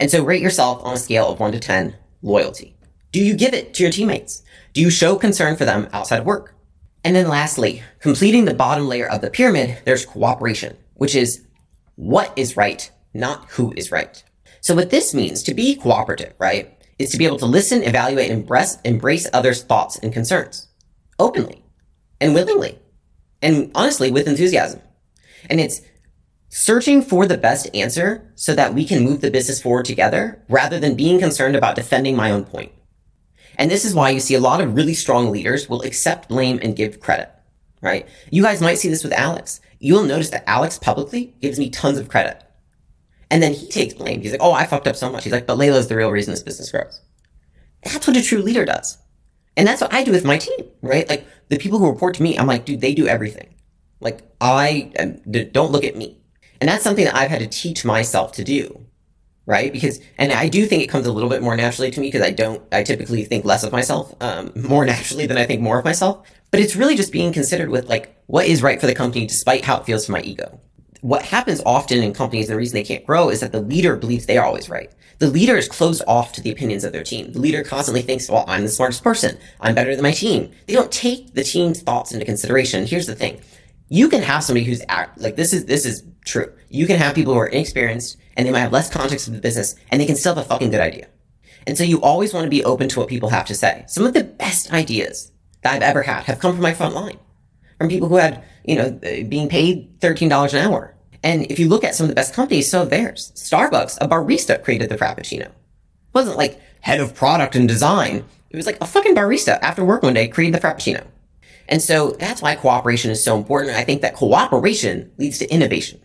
[0.00, 2.76] And so rate yourself on a scale of 1 to 10 loyalty.
[3.12, 4.42] Do you give it to your teammates?
[4.72, 6.54] Do you show concern for them outside of work?
[7.04, 11.44] And then lastly, completing the bottom layer of the pyramid, there's cooperation, which is
[11.94, 14.22] what is right, not who is right.
[14.60, 18.30] So what this means to be cooperative, right, is to be able to listen, evaluate,
[18.30, 18.48] and
[18.84, 20.68] embrace others' thoughts and concerns
[21.18, 21.64] openly
[22.20, 22.78] and willingly
[23.42, 24.80] and honestly with enthusiasm.
[25.48, 25.80] And it's
[26.48, 30.80] searching for the best answer so that we can move the business forward together rather
[30.80, 32.72] than being concerned about defending my own point.
[33.58, 36.58] And this is why you see a lot of really strong leaders will accept blame
[36.62, 37.28] and give credit,
[37.82, 38.08] right?
[38.30, 39.60] You guys might see this with Alex.
[39.80, 42.42] You'll notice that Alex publicly gives me tons of credit.
[43.30, 44.22] And then he takes blame.
[44.22, 45.24] He's like, oh, I fucked up so much.
[45.24, 47.00] He's like, but Leila's the real reason this business grows.
[47.82, 48.96] That's what a true leader does.
[49.56, 51.08] And that's what I do with my team, right?
[51.08, 53.54] Like the people who report to me, I'm like, dude, they do everything.
[54.00, 54.92] Like I
[55.50, 56.20] don't look at me.
[56.60, 58.86] And that's something that I've had to teach myself to do
[59.48, 59.72] right?
[59.72, 62.20] Because, and I do think it comes a little bit more naturally to me because
[62.20, 65.78] I don't, I typically think less of myself, um, more naturally than I think more
[65.78, 66.28] of myself.
[66.50, 69.64] But it's really just being considered with like, what is right for the company despite
[69.64, 70.60] how it feels to my ego.
[71.00, 74.26] What happens often in companies, the reason they can't grow is that the leader believes
[74.26, 74.92] they are always right.
[75.18, 77.32] The leader is closed off to the opinions of their team.
[77.32, 79.38] The leader constantly thinks, well, I'm the smartest person.
[79.62, 80.52] I'm better than my team.
[80.66, 82.86] They don't take the team's thoughts into consideration.
[82.86, 83.40] Here's the thing.
[83.88, 86.52] You can have somebody who's act, like this is, this is true.
[86.68, 89.40] You can have people who are inexperienced and they might have less context of the
[89.40, 91.08] business and they can still have a fucking good idea.
[91.66, 93.84] And so you always want to be open to what people have to say.
[93.88, 97.18] Some of the best ideas that I've ever had have come from my front line,
[97.78, 98.90] from people who had, you know,
[99.28, 100.94] being paid $13 an hour.
[101.22, 103.32] And if you look at some of the best companies, so theirs.
[103.34, 105.46] Starbucks, a barista created the Frappuccino.
[105.46, 105.52] It
[106.14, 108.24] wasn't like head of product and design.
[108.50, 111.04] It was like a fucking barista after work one day created the Frappuccino.
[111.68, 113.76] And so that's why cooperation is so important.
[113.76, 116.00] I think that cooperation leads to innovation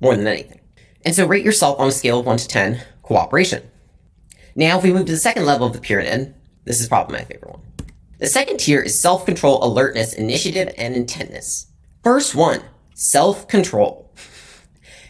[0.00, 0.60] more than anything.
[1.04, 3.62] And so rate yourself on a scale of 1 to 10, cooperation.
[4.54, 7.24] Now, if we move to the second level of the pyramid, this is probably my
[7.24, 7.62] favorite one.
[8.18, 11.66] The second tier is self-control, alertness, initiative, and intentness.
[12.02, 12.62] First one,
[12.94, 14.14] self-control.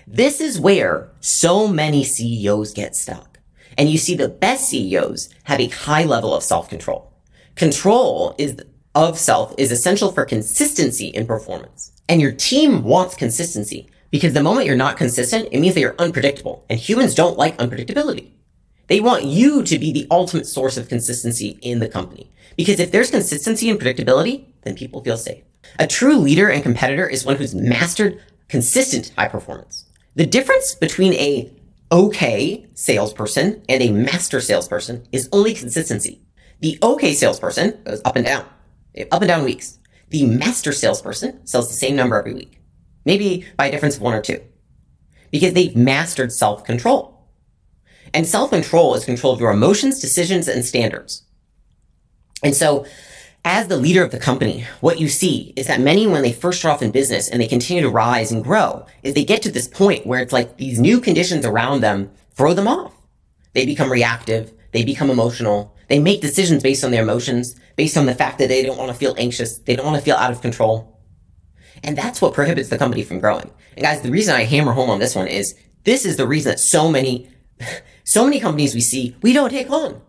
[0.06, 3.38] This is where so many CEOs get stuck.
[3.78, 7.12] And you see the best CEOs have a high level of self-control.
[7.54, 8.56] Control is
[8.94, 11.92] of self is essential for consistency in performance.
[12.08, 13.90] And your team wants consistency.
[14.10, 16.64] Because the moment you're not consistent, it means that you're unpredictable.
[16.70, 18.30] And humans don't like unpredictability.
[18.86, 22.30] They want you to be the ultimate source of consistency in the company.
[22.56, 25.42] Because if there's consistency and predictability, then people feel safe.
[25.78, 29.86] A true leader and competitor is one who's mastered consistent high performance.
[30.14, 31.52] The difference between a
[31.90, 36.22] okay salesperson and a master salesperson is only consistency.
[36.60, 38.46] The okay salesperson goes up and down,
[39.10, 39.78] up and down weeks.
[40.10, 42.60] The master salesperson sells the same number every week
[43.06, 44.42] maybe by a difference of one or two,
[45.30, 47.14] because they've mastered self control.
[48.12, 51.22] And self control is control of your emotions, decisions, and standards.
[52.42, 52.84] And so,
[53.44, 56.58] as the leader of the company, what you see is that many, when they first
[56.58, 59.52] start off in business and they continue to rise and grow, is they get to
[59.52, 62.92] this point where it's like these new conditions around them throw them off.
[63.52, 64.52] They become reactive.
[64.72, 65.74] They become emotional.
[65.88, 68.90] They make decisions based on their emotions, based on the fact that they don't want
[68.90, 69.58] to feel anxious.
[69.58, 70.95] They don't want to feel out of control.
[71.82, 73.50] And that's what prohibits the company from growing.
[73.76, 76.50] And guys, the reason I hammer home on this one is this is the reason
[76.50, 77.28] that so many,
[78.04, 80.00] so many companies we see, we don't take on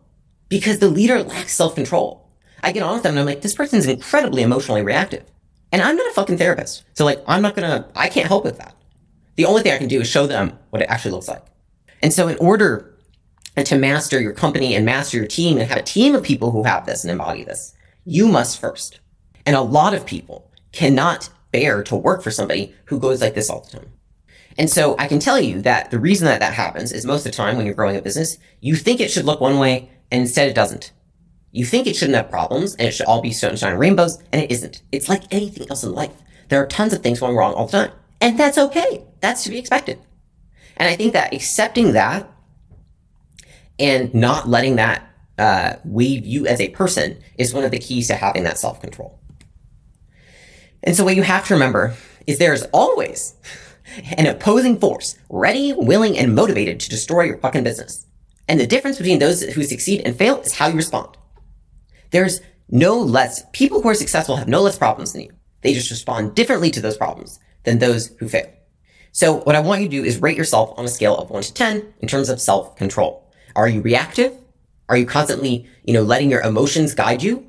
[0.50, 2.28] because the leader lacks self-control.
[2.64, 5.24] I get on with them and I'm like, this person's incredibly emotionally reactive.
[5.72, 6.84] And I'm not a fucking therapist.
[6.94, 8.76] So like, I'm not gonna, I can't help with that.
[9.36, 11.44] The only thing I can do is show them what it actually looks like.
[12.02, 12.98] And so in order
[13.56, 16.64] to master your company and master your team and have a team of people who
[16.64, 17.74] have this and embody this,
[18.06, 19.00] you must first.
[19.46, 23.50] And a lot of people cannot bear to work for somebody who goes like this
[23.50, 23.92] all the time.
[24.58, 27.32] And so I can tell you that the reason that that happens is most of
[27.32, 30.22] the time when you're growing a business, you think it should look one way and
[30.22, 30.92] instead it doesn't.
[31.52, 34.42] You think it shouldn't have problems and it should all be sunshine and rainbows and
[34.42, 34.82] it isn't.
[34.92, 36.12] It's like anything else in life.
[36.50, 37.92] There are tons of things going wrong all the time.
[38.20, 39.04] And that's okay.
[39.20, 40.00] That's to be expected.
[40.78, 42.30] And I think that accepting that
[43.80, 45.08] and not letting that
[45.38, 48.82] uh, weave you as a person is one of the keys to having that self
[48.82, 49.20] control.
[50.84, 53.36] And so what you have to remember is there is always
[54.18, 58.06] an opposing force ready, willing, and motivated to destroy your fucking business.
[58.48, 61.18] And the difference between those who succeed and fail is how you respond.
[62.12, 65.32] There's no less, people who are successful have no less problems than you.
[65.62, 68.50] They just respond differently to those problems than those who fail.
[69.12, 71.44] So what I want you to do is rate yourself on a scale of 1
[71.44, 73.28] to 10 in terms of self-control.
[73.56, 74.34] Are you reactive?
[74.90, 77.48] Are you constantly, you know, letting your emotions guide you?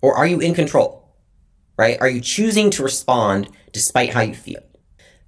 [0.00, 0.97] Or are you in control?
[1.78, 1.96] Right?
[2.00, 4.60] Are you choosing to respond despite how you feel?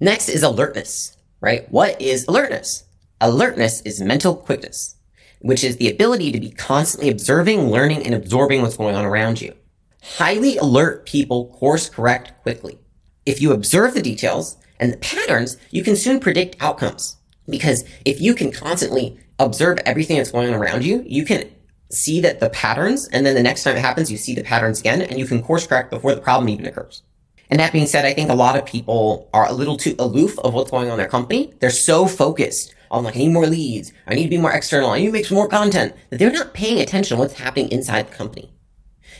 [0.00, 1.70] Next is alertness, right?
[1.70, 2.84] What is alertness?
[3.20, 4.96] Alertness is mental quickness,
[5.40, 9.40] which is the ability to be constantly observing, learning, and absorbing what's going on around
[9.40, 9.54] you.
[10.02, 12.78] highly alert people course correct quickly.
[13.26, 17.18] If you observe the details and the patterns, you can soon predict outcomes.
[17.48, 21.50] Because if you can constantly observe everything that's going on around you, you can
[21.90, 24.80] see that the patterns, and then the next time it happens, you see the patterns
[24.80, 27.02] again, and you can course correct before the problem even occurs.
[27.50, 30.38] And that being said, I think a lot of people are a little too aloof
[30.38, 31.52] of what's going on in their company.
[31.58, 33.92] They're so focused on like, I need more leads.
[34.06, 34.90] I need to be more external.
[34.90, 37.70] I need to make some more content that they're not paying attention to what's happening
[37.70, 38.52] inside the company.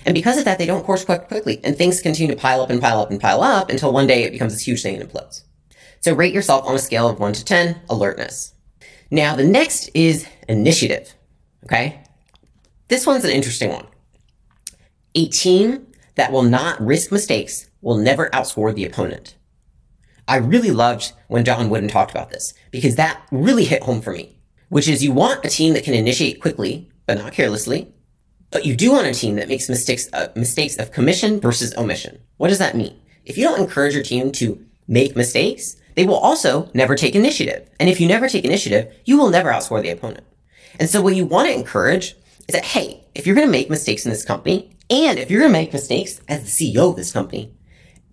[0.06, 2.70] And because of that, they don't course correct quickly and things continue to pile up
[2.70, 5.08] and pile up and pile up until one day it becomes this huge thing and
[5.08, 5.42] implodes.
[6.00, 8.54] So rate yourself on a scale of one to 10 alertness.
[9.10, 11.14] Now the next is initiative.
[11.64, 12.00] Okay.
[12.90, 13.86] This one's an interesting one.
[15.14, 19.36] A team that will not risk mistakes will never outscore the opponent.
[20.26, 24.12] I really loved when John Wooden talked about this because that really hit home for
[24.12, 24.36] me,
[24.70, 27.94] which is you want a team that can initiate quickly, but not carelessly.
[28.50, 32.18] But you do want a team that makes mistakes, uh, mistakes of commission versus omission.
[32.38, 33.00] What does that mean?
[33.24, 37.68] If you don't encourage your team to make mistakes, they will also never take initiative.
[37.78, 40.24] And if you never take initiative, you will never outscore the opponent.
[40.80, 42.16] And so what you want to encourage
[42.50, 45.40] is that, hey, if you're going to make mistakes in this company, and if you're
[45.40, 47.54] going to make mistakes as the CEO of this company,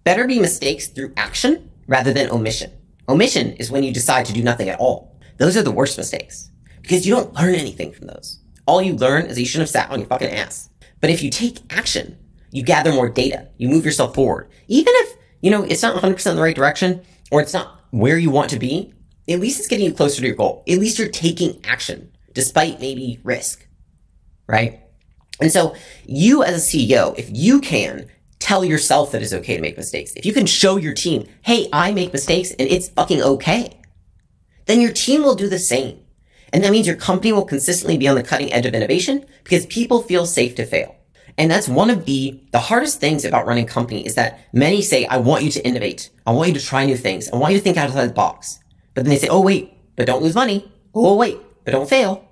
[0.04, 2.72] better be mistakes through action rather than omission.
[3.10, 5.20] Omission is when you decide to do nothing at all.
[5.38, 6.52] Those are the worst mistakes
[6.84, 8.40] because you don't learn anything from those.
[8.68, 10.70] All you learn is that you shouldn't have sat on your fucking ass.
[11.02, 12.16] But if you take action,
[12.52, 14.52] you gather more data, you move yourself forward.
[14.68, 18.20] Even if, you know, it's not 100% in the right direction or it's not where
[18.20, 18.94] you want to be,
[19.28, 20.64] at least it's getting you closer to your goal.
[20.70, 23.67] At least you're taking action despite maybe risk,
[24.48, 24.82] right?
[25.40, 28.08] And so you as a CEO, if you can
[28.40, 31.70] tell yourself that it's okay to make mistakes, if you can show your team, hey,
[31.72, 33.80] I make mistakes and it's fucking okay,
[34.66, 36.00] then your team will do the same.
[36.54, 39.66] And that means your company will consistently be on the cutting edge of innovation because
[39.66, 40.96] people feel safe to fail.
[41.38, 44.82] And that's one of the, the hardest things about running a company is that many
[44.82, 46.10] say, I want you to innovate.
[46.26, 47.30] I want you to try new things.
[47.30, 48.60] I want you to think outside the box.
[48.96, 50.72] But then they say, oh, wait, but don't lose money.
[50.96, 52.27] Oh, wait, but don't fail.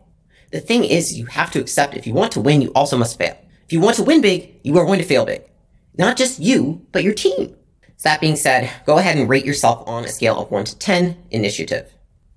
[0.56, 3.18] The thing is, you have to accept if you want to win, you also must
[3.18, 3.38] fail.
[3.66, 5.42] If you want to win big, you are going to fail big.
[5.98, 7.54] Not just you, but your team.
[7.98, 10.80] So that being said, go ahead and rate yourself on a scale of 1 to
[10.80, 11.94] 10 initiative.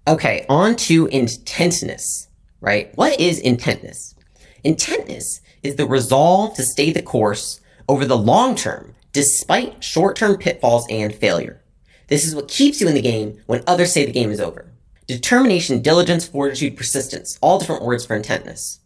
[0.08, 2.26] Okay, on to intentness,
[2.60, 2.90] right?
[2.96, 4.16] What is intentness?
[4.64, 10.36] Intentness is the resolve to stay the course over the long term, despite short term
[10.38, 11.62] pitfalls and failure.
[12.08, 14.72] This is what keeps you in the game when others say the game is over.
[15.08, 18.80] Determination, diligence, fortitude, persistence, all different words for intentness.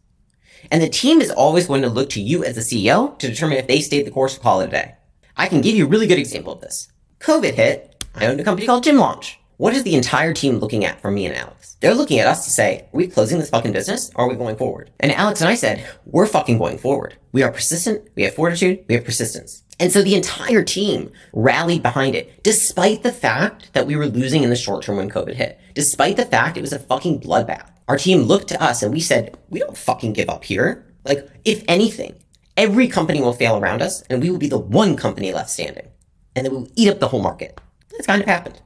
[0.71, 3.59] And the team is always going to look to you as the CEO to determine
[3.59, 4.95] if they stayed the course or call it a day.
[5.37, 6.93] I can give you a really good example of this.
[7.19, 8.05] COVID hit.
[8.15, 9.41] I owned a company called Gym Launch.
[9.57, 11.77] What is the entire team looking at from me and Alex?
[11.81, 14.37] They're looking at us to say, are we closing this fucking business or are we
[14.37, 14.93] going forward?
[15.01, 17.17] And Alex and I said, we're fucking going forward.
[17.33, 18.09] We are persistent.
[18.15, 18.85] We have fortitude.
[18.89, 19.65] We have persistence.
[19.79, 24.43] And so the entire team rallied behind it, despite the fact that we were losing
[24.43, 25.59] in the short term when COVID hit.
[25.75, 27.69] Despite the fact it was a fucking bloodbath.
[27.89, 30.87] Our team looked to us and we said, we don't fucking give up here.
[31.05, 32.15] Like, if anything,
[32.57, 35.89] every company will fail around us and we will be the one company left standing.
[36.37, 37.61] And then we will eat up the whole market.
[37.91, 38.61] That's kind of happened.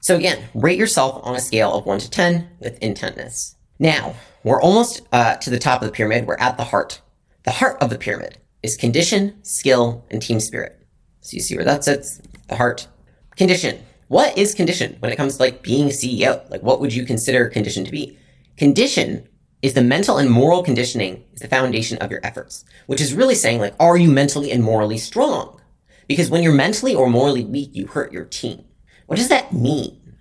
[0.00, 3.54] So again, rate yourself on a scale of 1 to 10 with intentness.
[3.78, 6.26] Now, we're almost uh, to the top of the pyramid.
[6.26, 7.00] We're at the heart.
[7.44, 10.78] The heart of the pyramid is condition, skill, and team spirit.
[11.20, 12.20] So you see where that sits?
[12.48, 12.88] The heart.
[13.36, 13.78] Condition.
[14.08, 16.48] What is condition when it comes to like being CEO?
[16.50, 18.18] Like what would you consider condition to be?
[18.56, 19.28] Condition
[19.62, 23.34] is the mental and moral conditioning is the foundation of your efforts, which is really
[23.34, 25.60] saying like, are you mentally and morally strong?
[26.08, 28.64] Because when you're mentally or morally weak, you hurt your team.
[29.06, 30.18] What does that mean?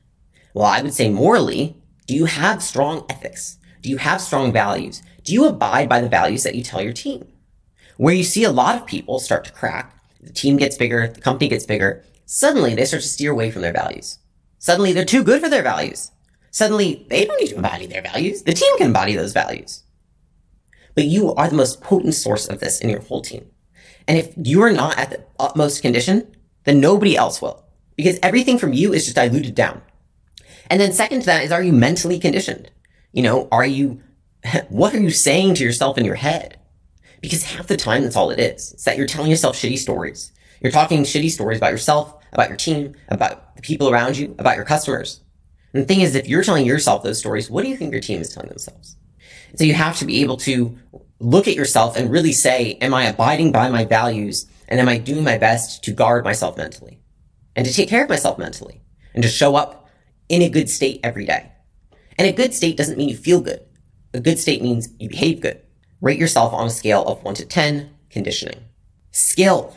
[0.54, 3.58] Well, I would say morally, do you have strong ethics?
[3.82, 5.02] Do you have strong values?
[5.24, 7.28] Do you abide by the values that you tell your team?
[7.98, 11.22] Where you see a lot of people start to crack, the team gets bigger, the
[11.22, 14.20] company gets bigger, suddenly they start to steer away from their values.
[14.60, 16.12] Suddenly they're too good for their values.
[16.52, 18.44] Suddenly they don't need to embody their values.
[18.44, 19.84] The team can embody those values.
[20.96, 23.46] But you are the most potent source of this in your whole team.
[24.08, 27.66] And if you are not at the utmost condition, then nobody else will
[27.96, 29.82] because everything from you is just diluted down.
[30.70, 32.72] And then second to that is, are you mentally conditioned?
[33.14, 34.02] You know, are you,
[34.70, 36.60] what are you saying to yourself in your head?
[37.22, 38.74] Because half the time, that's all it is.
[38.74, 40.32] It's that you're telling yourself shitty stories.
[40.62, 44.56] You're talking shitty stories about yourself, about your team, about the people around you, about
[44.56, 45.22] your customers.
[45.74, 48.02] And the thing is, if you're telling yourself those stories, what do you think your
[48.02, 48.96] team is telling themselves?
[49.56, 50.78] So you have to be able to
[51.20, 54.48] look at yourself and really say, am I abiding by my values?
[54.68, 57.02] And am I doing my best to guard myself mentally?
[57.56, 58.82] and to take care of myself mentally
[59.14, 59.90] and to show up
[60.30, 61.52] in a good state every day.
[62.18, 63.62] And a good state doesn't mean you feel good.
[64.14, 65.62] A good state means you behave good.
[66.06, 68.64] Rate yourself on a scale of 1 to 10, conditioning.
[69.10, 69.76] Skill.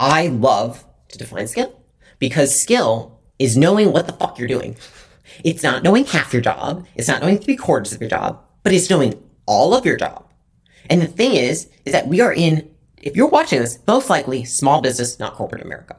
[0.00, 1.80] I love to define skill
[2.18, 4.76] because skill is knowing what the fuck you're doing.
[5.44, 6.84] It's not knowing half your job.
[6.96, 10.26] It's not knowing three quarters of your job, but it's knowing all of your job.
[10.90, 12.68] And the thing is, is that we are in,
[13.00, 15.96] if you're watching this, most likely small business, not corporate America.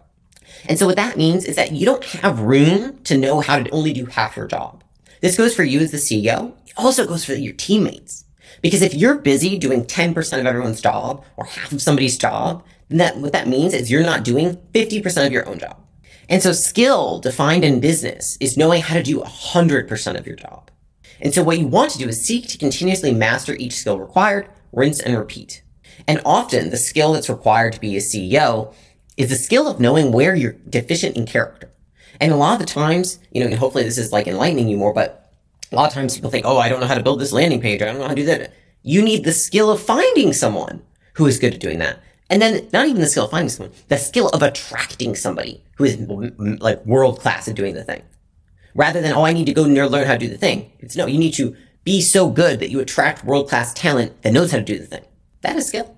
[0.68, 3.70] And so what that means is that you don't have room to know how to
[3.70, 4.84] only do half your job.
[5.22, 6.52] This goes for you as the CEO.
[6.68, 8.26] It also goes for your teammates.
[8.64, 12.98] Because if you're busy doing 10% of everyone's job or half of somebody's job, then
[12.98, 15.78] that, what that means is you're not doing 50% of your own job.
[16.30, 20.72] And so skill defined in business is knowing how to do 100% of your job.
[21.20, 24.48] And so what you want to do is seek to continuously master each skill required,
[24.72, 25.62] rinse and repeat.
[26.08, 28.74] And often the skill that's required to be a CEO
[29.18, 31.70] is the skill of knowing where you're deficient in character.
[32.22, 34.78] And a lot of the times, you know, and hopefully this is like enlightening you
[34.78, 35.23] more, but
[35.74, 37.60] a lot of times people think, oh, I don't know how to build this landing
[37.60, 37.82] page.
[37.82, 38.54] I don't know how to do that.
[38.84, 40.82] You need the skill of finding someone
[41.14, 42.00] who is good at doing that.
[42.30, 45.84] And then not even the skill of finding someone, the skill of attracting somebody who
[45.84, 48.02] is mm, like world class at doing the thing.
[48.76, 50.72] Rather than, oh, I need to go learn how to do the thing.
[50.80, 54.34] It's no, you need to be so good that you attract world class talent that
[54.34, 55.06] knows how to do the thing.
[55.42, 55.96] That is skill.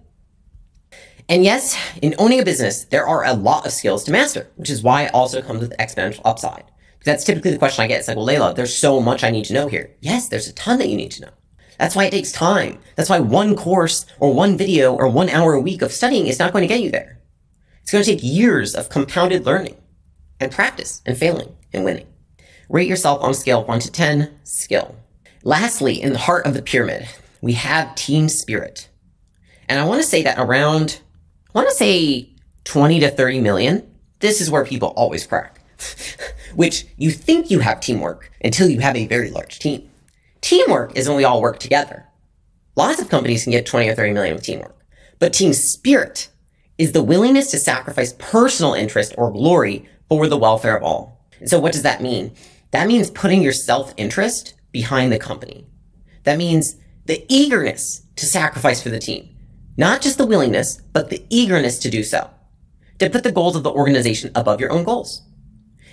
[1.27, 4.69] And yes, in owning a business, there are a lot of skills to master, which
[4.69, 6.65] is why it also comes with exponential upside.
[7.05, 7.99] That's typically the question I get.
[7.99, 9.95] It's like, well, Leila, there's so much I need to know here.
[10.01, 11.31] Yes, there's a ton that you need to know.
[11.79, 12.79] That's why it takes time.
[12.95, 16.39] That's why one course or one video or one hour a week of studying is
[16.39, 17.21] not going to get you there.
[17.81, 19.77] It's going to take years of compounded learning
[20.39, 22.07] and practice and failing and winning.
[22.69, 24.95] Rate yourself on scale of 1 to 10, skill.
[25.43, 27.07] Lastly, in the heart of the pyramid,
[27.41, 28.89] we have team spirit.
[29.69, 31.01] And I want to say that around
[31.55, 32.31] I want to say
[32.65, 33.95] 20 to 30 million.
[34.19, 35.54] This is where people always crack,
[36.55, 39.89] which you think you have teamwork until you have a very large team.
[40.41, 42.05] Teamwork is when we all work together.
[42.75, 44.77] Lots of companies can get 20 or 30 million with teamwork,
[45.19, 46.29] but team spirit
[46.77, 51.25] is the willingness to sacrifice personal interest or glory for the welfare of all.
[51.45, 52.33] So what does that mean?
[52.71, 55.65] That means putting your self-interest behind the company.
[56.23, 59.29] That means the eagerness to sacrifice for the team.
[59.77, 62.29] Not just the willingness, but the eagerness to do so.
[62.99, 65.21] To put the goals of the organization above your own goals.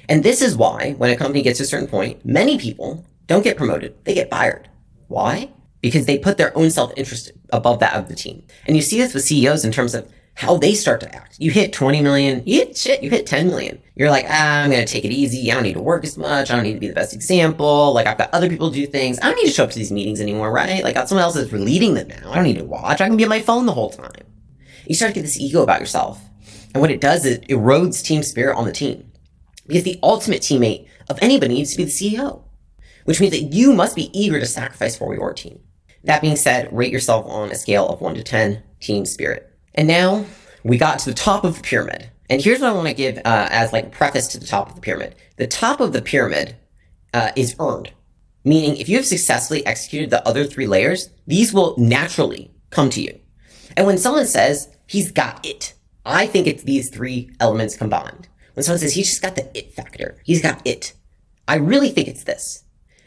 [0.09, 3.45] And this is why, when a company gets to a certain point, many people don't
[3.45, 3.95] get promoted.
[4.05, 4.69] They get fired.
[5.09, 5.51] Why?
[5.81, 8.45] Because they put their own self-interest above that of the team.
[8.67, 11.37] And you see this with CEOs in terms of how they start to act.
[11.39, 13.81] You hit 20 million, you hit shit, you hit 10 million.
[13.95, 15.51] You're like, ah, I'm going to take it easy.
[15.51, 16.51] I don't need to work as much.
[16.51, 17.93] I don't need to be the best example.
[17.93, 19.19] Like I've got other people do things.
[19.21, 20.83] I don't need to show up to these meetings anymore, right?
[20.83, 22.33] Like someone else is leading them now.
[22.33, 23.01] I don't need to watch.
[23.01, 24.27] I can be on my phone the whole time.
[24.87, 26.21] You start to get this ego about yourself.
[26.75, 29.12] And what it does is it erodes team spirit on the team.
[29.73, 32.43] Because the ultimate teammate of anybody needs to be the CEO,
[33.07, 35.61] which means that you must be eager to sacrifice for your team.
[36.05, 39.51] That being said, rate yourself on a scale of 1 to 10, team spirit.
[39.75, 40.27] And now
[40.63, 42.11] we got to the top of the pyramid.
[42.29, 44.69] And here's what I want to give uh, as like a preface to the top
[44.69, 45.15] of the pyramid.
[45.37, 46.55] The top of the pyramid
[47.15, 47.93] uh, is earned,
[48.45, 53.01] meaning if you have successfully executed the other three layers, these will naturally come to
[53.01, 53.19] you.
[53.75, 55.73] And when someone says he's got it,
[56.05, 58.29] I think it's these three elements combined.
[58.55, 60.93] When someone says he's just got the it factor, he's got it.
[61.49, 62.65] I really think it's this.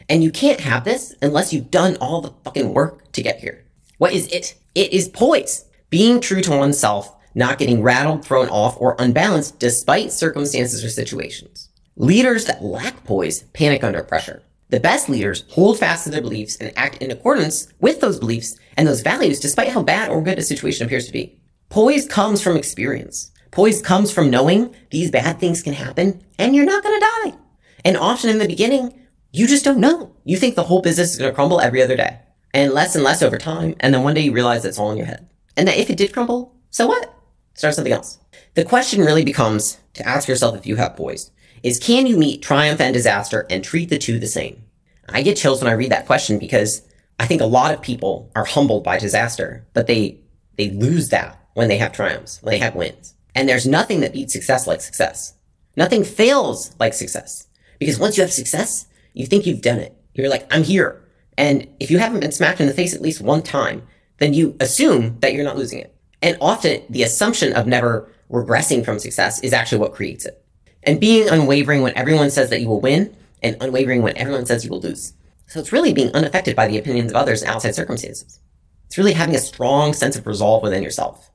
[0.08, 3.64] And you can't have this unless you've done all the fucking work to get here.
[3.98, 4.54] What is it?
[4.74, 10.12] It is poise being true to oneself, not getting rattled, thrown off, or unbalanced despite
[10.12, 11.68] circumstances or situations.
[11.96, 14.42] Leaders that lack poise panic under pressure.
[14.68, 18.58] The best leaders hold fast to their beliefs and act in accordance with those beliefs
[18.76, 21.38] and those values despite how bad or good a situation appears to be.
[21.68, 23.30] Poise comes from experience.
[23.50, 27.38] Poise comes from knowing these bad things can happen and you're not going to die.
[27.84, 28.98] And often in the beginning,
[29.32, 30.14] you just don't know.
[30.24, 32.18] You think the whole business is going to crumble every other day
[32.52, 33.74] and less and less over time.
[33.80, 35.28] And then one day you realize it's all in your head.
[35.56, 37.12] And that if it did crumble, so what?
[37.54, 38.18] Start something else.
[38.54, 41.30] The question really becomes to ask yourself if you have poise
[41.62, 44.62] is can you meet triumph and disaster and treat the two the same?
[45.08, 46.82] I get chills when I read that question because
[47.18, 50.20] I think a lot of people are humbled by disaster, but they,
[50.56, 53.14] they lose that when they have triumphs, when they have wins.
[53.36, 55.34] And there's nothing that beats success like success.
[55.76, 57.46] Nothing fails like success.
[57.78, 59.94] Because once you have success, you think you've done it.
[60.14, 61.04] You're like, I'm here.
[61.36, 63.86] And if you haven't been smacked in the face at least one time,
[64.18, 65.94] then you assume that you're not losing it.
[66.22, 70.42] And often the assumption of never regressing from success is actually what creates it.
[70.82, 74.64] And being unwavering when everyone says that you will win and unwavering when everyone says
[74.64, 75.12] you will lose.
[75.46, 78.40] So it's really being unaffected by the opinions of others and outside circumstances.
[78.86, 81.30] It's really having a strong sense of resolve within yourself.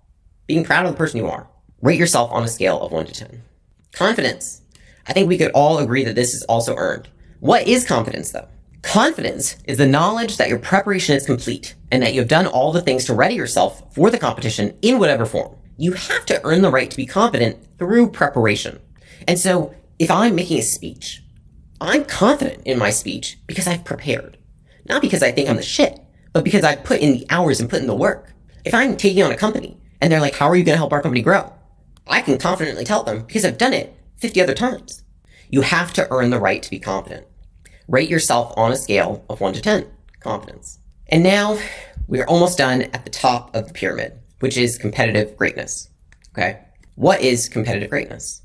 [0.47, 1.47] Being proud of the person you are.
[1.81, 3.41] Rate yourself on a scale of 1 to 10.
[3.93, 4.61] Confidence.
[5.07, 7.09] I think we could all agree that this is also earned.
[7.39, 8.47] What is confidence though?
[8.83, 12.71] Confidence is the knowledge that your preparation is complete and that you have done all
[12.71, 15.55] the things to ready yourself for the competition in whatever form.
[15.77, 18.79] you have to earn the right to be confident through preparation.
[19.27, 21.23] And so if I'm making a speech,
[21.79, 24.37] I'm confident in my speech because I've prepared.
[24.87, 25.99] Not because I think I'm the shit,
[26.33, 28.31] but because I've put in the hours and put in the work.
[28.63, 30.93] If I'm taking on a company and they're like, how are you going to help
[30.93, 31.51] our company grow?
[32.07, 35.03] I can confidently tell them because I've done it 50 other times.
[35.49, 37.27] You have to earn the right to be confident.
[37.87, 39.85] Rate yourself on a scale of 1 to 10,
[40.19, 40.79] confidence.
[41.07, 41.59] And now
[42.07, 45.89] we are almost done at the top of the pyramid, which is competitive greatness.
[46.33, 46.59] Okay?
[46.95, 48.43] What is competitive greatness?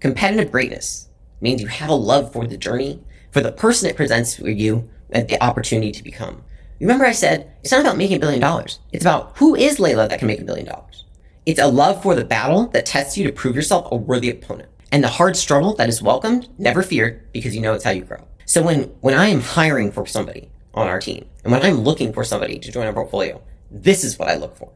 [0.00, 1.08] Competitive greatness
[1.40, 4.88] means you have a love for the journey, for the person it presents for you,
[5.10, 6.44] the opportunity to become.
[6.80, 8.80] Remember I said, it's not about making a billion dollars.
[8.92, 11.05] It's about who is Leila that can make a billion dollars.
[11.46, 14.68] It's a love for the battle that tests you to prove yourself a worthy opponent.
[14.90, 18.02] And the hard struggle that is welcomed, never feared, because you know it's how you
[18.02, 18.26] grow.
[18.46, 22.12] So when, when I am hiring for somebody on our team, and when I'm looking
[22.12, 23.40] for somebody to join our portfolio,
[23.70, 24.72] this is what I look for.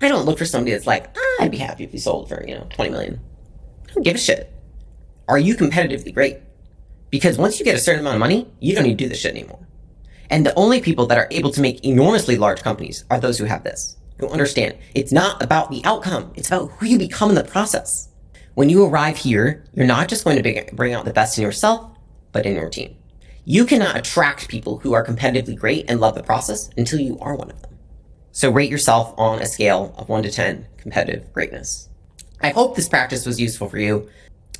[0.00, 2.46] I don't look for somebody that's like, ah, I'd be happy if you sold for,
[2.46, 3.20] you know, 20 million.
[3.88, 4.52] I don't give a shit.
[5.26, 6.38] Are you competitively great?
[7.10, 9.18] Because once you get a certain amount of money, you don't need to do this
[9.18, 9.66] shit anymore.
[10.30, 13.46] And the only people that are able to make enormously large companies are those who
[13.46, 16.32] have this, who understand it's not about the outcome.
[16.34, 18.08] It's about who you become in the process.
[18.54, 21.90] When you arrive here, you're not just going to bring out the best in yourself,
[22.32, 22.96] but in your team.
[23.44, 27.34] You cannot attract people who are competitively great and love the process until you are
[27.34, 27.76] one of them.
[28.32, 31.88] So rate yourself on a scale of 1 to 10 competitive greatness.
[32.40, 34.08] I hope this practice was useful for you.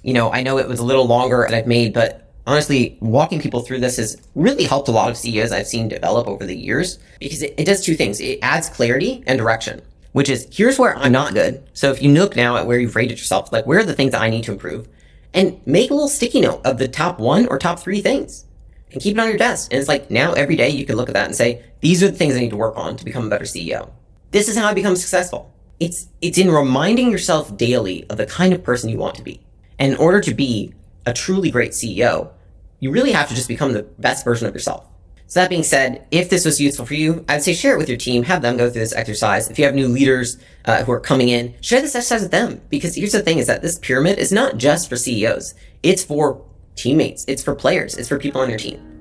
[0.02, 3.40] You know, I know it was a little longer that I've made, but honestly, walking
[3.40, 6.56] people through this has really helped a lot of CEOs I've seen develop over the
[6.56, 8.20] years because it, it, does two things.
[8.20, 9.82] It adds clarity and direction,
[10.12, 11.66] which is here's where I'm not good.
[11.72, 14.14] So if you look now at where you've rated yourself, like where are the things
[14.14, 14.88] I need to improve
[15.32, 18.44] and make a little sticky note of the top one or top three things
[18.92, 19.72] and keep it on your desk.
[19.72, 22.08] And it's like now every day you can look at that and say, these are
[22.08, 23.90] the things I need to work on to become a better CEO.
[24.30, 25.52] This is how I become successful.
[25.80, 29.40] It's, it's in reminding yourself daily of the kind of person you want to be.
[29.78, 30.72] And in order to be
[31.04, 32.30] a truly great CEO,
[32.84, 34.86] you really have to just become the best version of yourself.
[35.26, 37.88] So that being said, if this was useful for you, I'd say share it with
[37.88, 39.48] your team, have them go through this exercise.
[39.48, 42.60] If you have new leaders uh, who are coming in, share this exercise with them.
[42.68, 45.54] Because here's the thing is that this pyramid is not just for CEOs.
[45.82, 46.44] It's for
[46.76, 47.24] teammates.
[47.26, 47.96] It's for players.
[47.96, 48.93] It's for people on your team.